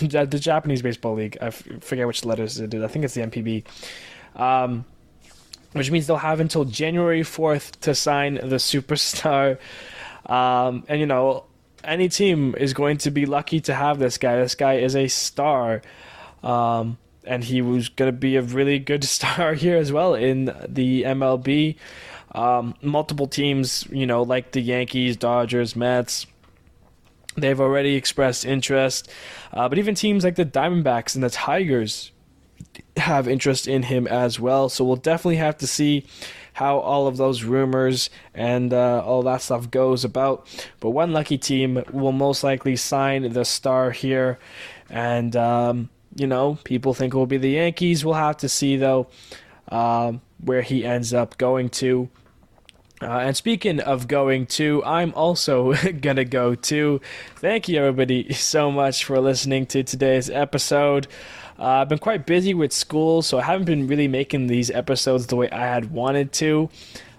the 0.00 0.38
Japanese 0.38 0.82
Baseball 0.82 1.14
League. 1.14 1.38
I 1.40 1.50
forget 1.50 2.06
which 2.06 2.24
letters 2.24 2.58
it 2.58 2.74
is. 2.74 2.82
I 2.82 2.88
think 2.88 3.04
it's 3.04 3.14
the 3.14 3.22
NPB. 3.22 3.64
Um, 4.36 4.84
which 5.72 5.90
means 5.90 6.08
they'll 6.08 6.16
have 6.16 6.40
until 6.40 6.64
January 6.64 7.22
4th 7.22 7.78
to 7.80 7.94
sign 7.94 8.34
the 8.34 8.56
superstar. 8.56 9.58
Um, 10.26 10.84
and, 10.88 10.98
you 10.98 11.06
know, 11.06 11.44
any 11.84 12.08
team 12.08 12.54
is 12.58 12.74
going 12.74 12.98
to 12.98 13.10
be 13.10 13.24
lucky 13.24 13.60
to 13.60 13.74
have 13.74 13.98
this 14.00 14.18
guy. 14.18 14.36
This 14.36 14.56
guy 14.56 14.74
is 14.74 14.96
a 14.96 15.06
star. 15.06 15.82
Um, 16.42 16.98
and 17.24 17.44
he 17.44 17.62
was 17.62 17.88
going 17.88 18.08
to 18.10 18.16
be 18.16 18.36
a 18.36 18.42
really 18.42 18.78
good 18.78 19.04
star 19.16 19.54
here 19.54 19.76
as 19.76 19.92
well 19.92 20.14
in 20.14 20.46
the 20.66 21.02
MLB. 21.02 21.76
Um, 22.32 22.74
multiple 22.80 23.26
teams, 23.26 23.86
you 23.90 24.06
know, 24.06 24.22
like 24.22 24.52
the 24.52 24.60
Yankees, 24.60 25.16
Dodgers, 25.16 25.74
Mets, 25.74 26.26
they've 27.36 27.60
already 27.60 27.96
expressed 27.96 28.44
interest. 28.44 29.10
Uh, 29.52 29.68
but 29.68 29.78
even 29.78 29.94
teams 29.94 30.24
like 30.24 30.36
the 30.36 30.44
Diamondbacks 30.44 31.14
and 31.14 31.24
the 31.24 31.30
Tigers 31.30 32.12
have 32.96 33.26
interest 33.26 33.66
in 33.66 33.84
him 33.84 34.06
as 34.06 34.38
well. 34.38 34.68
So 34.68 34.84
we'll 34.84 34.96
definitely 34.96 35.36
have 35.36 35.58
to 35.58 35.66
see 35.66 36.06
how 36.52 36.78
all 36.78 37.06
of 37.06 37.16
those 37.16 37.42
rumors 37.42 38.10
and 38.34 38.72
uh, 38.72 39.02
all 39.04 39.22
that 39.22 39.42
stuff 39.42 39.70
goes 39.70 40.04
about. 40.04 40.46
But 40.78 40.90
one 40.90 41.12
lucky 41.12 41.38
team 41.38 41.82
will 41.92 42.12
most 42.12 42.44
likely 42.44 42.76
sign 42.76 43.32
the 43.32 43.44
star 43.44 43.90
here. 43.90 44.38
And, 44.88 45.34
um, 45.36 45.90
you 46.14 46.26
know, 46.26 46.58
people 46.64 46.94
think 46.94 47.14
it 47.14 47.16
will 47.16 47.26
be 47.26 47.36
the 47.36 47.50
Yankees. 47.50 48.04
We'll 48.04 48.14
have 48.14 48.38
to 48.38 48.48
see, 48.48 48.76
though, 48.76 49.08
um, 49.68 50.20
where 50.42 50.62
he 50.62 50.84
ends 50.84 51.14
up 51.14 51.38
going 51.38 51.68
to. 51.70 52.08
Uh, 53.02 53.20
and 53.20 53.36
speaking 53.36 53.80
of 53.80 54.08
going 54.08 54.46
to, 54.46 54.84
I'm 54.84 55.14
also 55.14 55.72
going 56.00 56.16
to 56.16 56.24
go 56.24 56.54
to. 56.54 57.00
Thank 57.36 57.68
you, 57.68 57.78
everybody, 57.78 58.32
so 58.34 58.70
much 58.70 59.04
for 59.04 59.18
listening 59.20 59.66
to 59.66 59.82
today's 59.82 60.28
episode. 60.28 61.06
Uh, 61.58 61.64
I've 61.64 61.88
been 61.88 61.98
quite 61.98 62.26
busy 62.26 62.52
with 62.52 62.72
school, 62.72 63.22
so 63.22 63.38
I 63.38 63.42
haven't 63.42 63.66
been 63.66 63.86
really 63.86 64.08
making 64.08 64.48
these 64.48 64.70
episodes 64.70 65.26
the 65.26 65.36
way 65.36 65.50
I 65.50 65.66
had 65.66 65.90
wanted 65.90 66.32
to. 66.34 66.68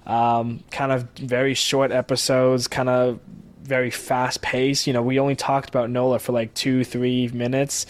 Um, 0.06 0.64
kind 0.72 0.92
of 0.92 1.10
very 1.14 1.54
short 1.54 1.92
episodes, 1.92 2.68
kind 2.68 2.90
of 2.90 3.20
very 3.64 3.90
fast 3.90 4.42
paced. 4.42 4.86
You 4.86 4.94
know, 4.94 5.02
we 5.02 5.20
only 5.20 5.36
talked 5.36 5.70
about 5.70 5.90
Nola 5.90 6.20
for 6.20 6.32
like 6.32 6.54
two, 6.54 6.84
three 6.84 7.28
minutes. 7.30 7.86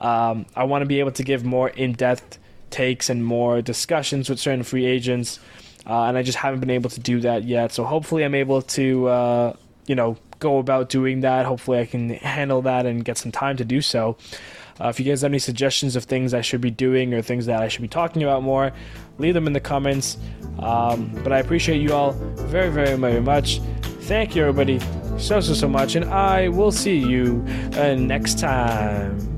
Um, 0.00 0.46
I 0.56 0.64
want 0.64 0.82
to 0.82 0.86
be 0.86 1.00
able 1.00 1.12
to 1.12 1.22
give 1.22 1.44
more 1.44 1.68
in 1.68 1.92
depth 1.92 2.38
takes 2.70 3.10
and 3.10 3.24
more 3.24 3.60
discussions 3.60 4.30
with 4.30 4.38
certain 4.38 4.62
free 4.62 4.86
agents 4.86 5.40
uh, 5.86 6.04
and 6.04 6.16
I 6.16 6.22
just 6.22 6.38
haven't 6.38 6.60
been 6.60 6.70
able 6.70 6.90
to 6.90 7.00
do 7.00 7.20
that 7.20 7.44
yet. 7.44 7.72
So 7.72 7.84
hopefully, 7.84 8.24
I'm 8.24 8.34
able 8.34 8.62
to, 8.62 9.08
uh, 9.08 9.56
you 9.86 9.94
know, 9.94 10.16
go 10.38 10.58
about 10.58 10.88
doing 10.88 11.20
that. 11.20 11.46
Hopefully, 11.46 11.80
I 11.80 11.86
can 11.86 12.10
handle 12.10 12.62
that 12.62 12.86
and 12.86 13.04
get 13.04 13.18
some 13.18 13.32
time 13.32 13.56
to 13.56 13.64
do 13.64 13.80
so. 13.80 14.16
Uh, 14.80 14.88
if 14.88 14.98
you 14.98 15.04
guys 15.04 15.20
have 15.22 15.30
any 15.30 15.38
suggestions 15.38 15.94
of 15.96 16.04
things 16.04 16.32
I 16.32 16.40
should 16.40 16.60
be 16.60 16.70
doing 16.70 17.12
or 17.12 17.20
things 17.20 17.46
that 17.46 17.62
I 17.62 17.68
should 17.68 17.82
be 17.82 17.88
talking 17.88 18.22
about 18.22 18.42
more, 18.42 18.72
leave 19.18 19.34
them 19.34 19.46
in 19.46 19.52
the 19.52 19.60
comments. 19.60 20.16
Um, 20.58 21.10
but 21.22 21.32
I 21.32 21.38
appreciate 21.38 21.82
you 21.82 21.92
all 21.92 22.12
very, 22.12 22.70
very, 22.70 22.96
very 22.96 23.20
much. 23.20 23.60
Thank 24.02 24.34
you, 24.34 24.42
everybody, 24.42 24.80
so, 25.18 25.40
so, 25.40 25.54
so 25.54 25.68
much. 25.68 25.96
And 25.96 26.06
I 26.06 26.48
will 26.48 26.72
see 26.72 26.96
you 26.96 27.44
uh, 27.74 27.94
next 27.94 28.38
time. 28.38 29.29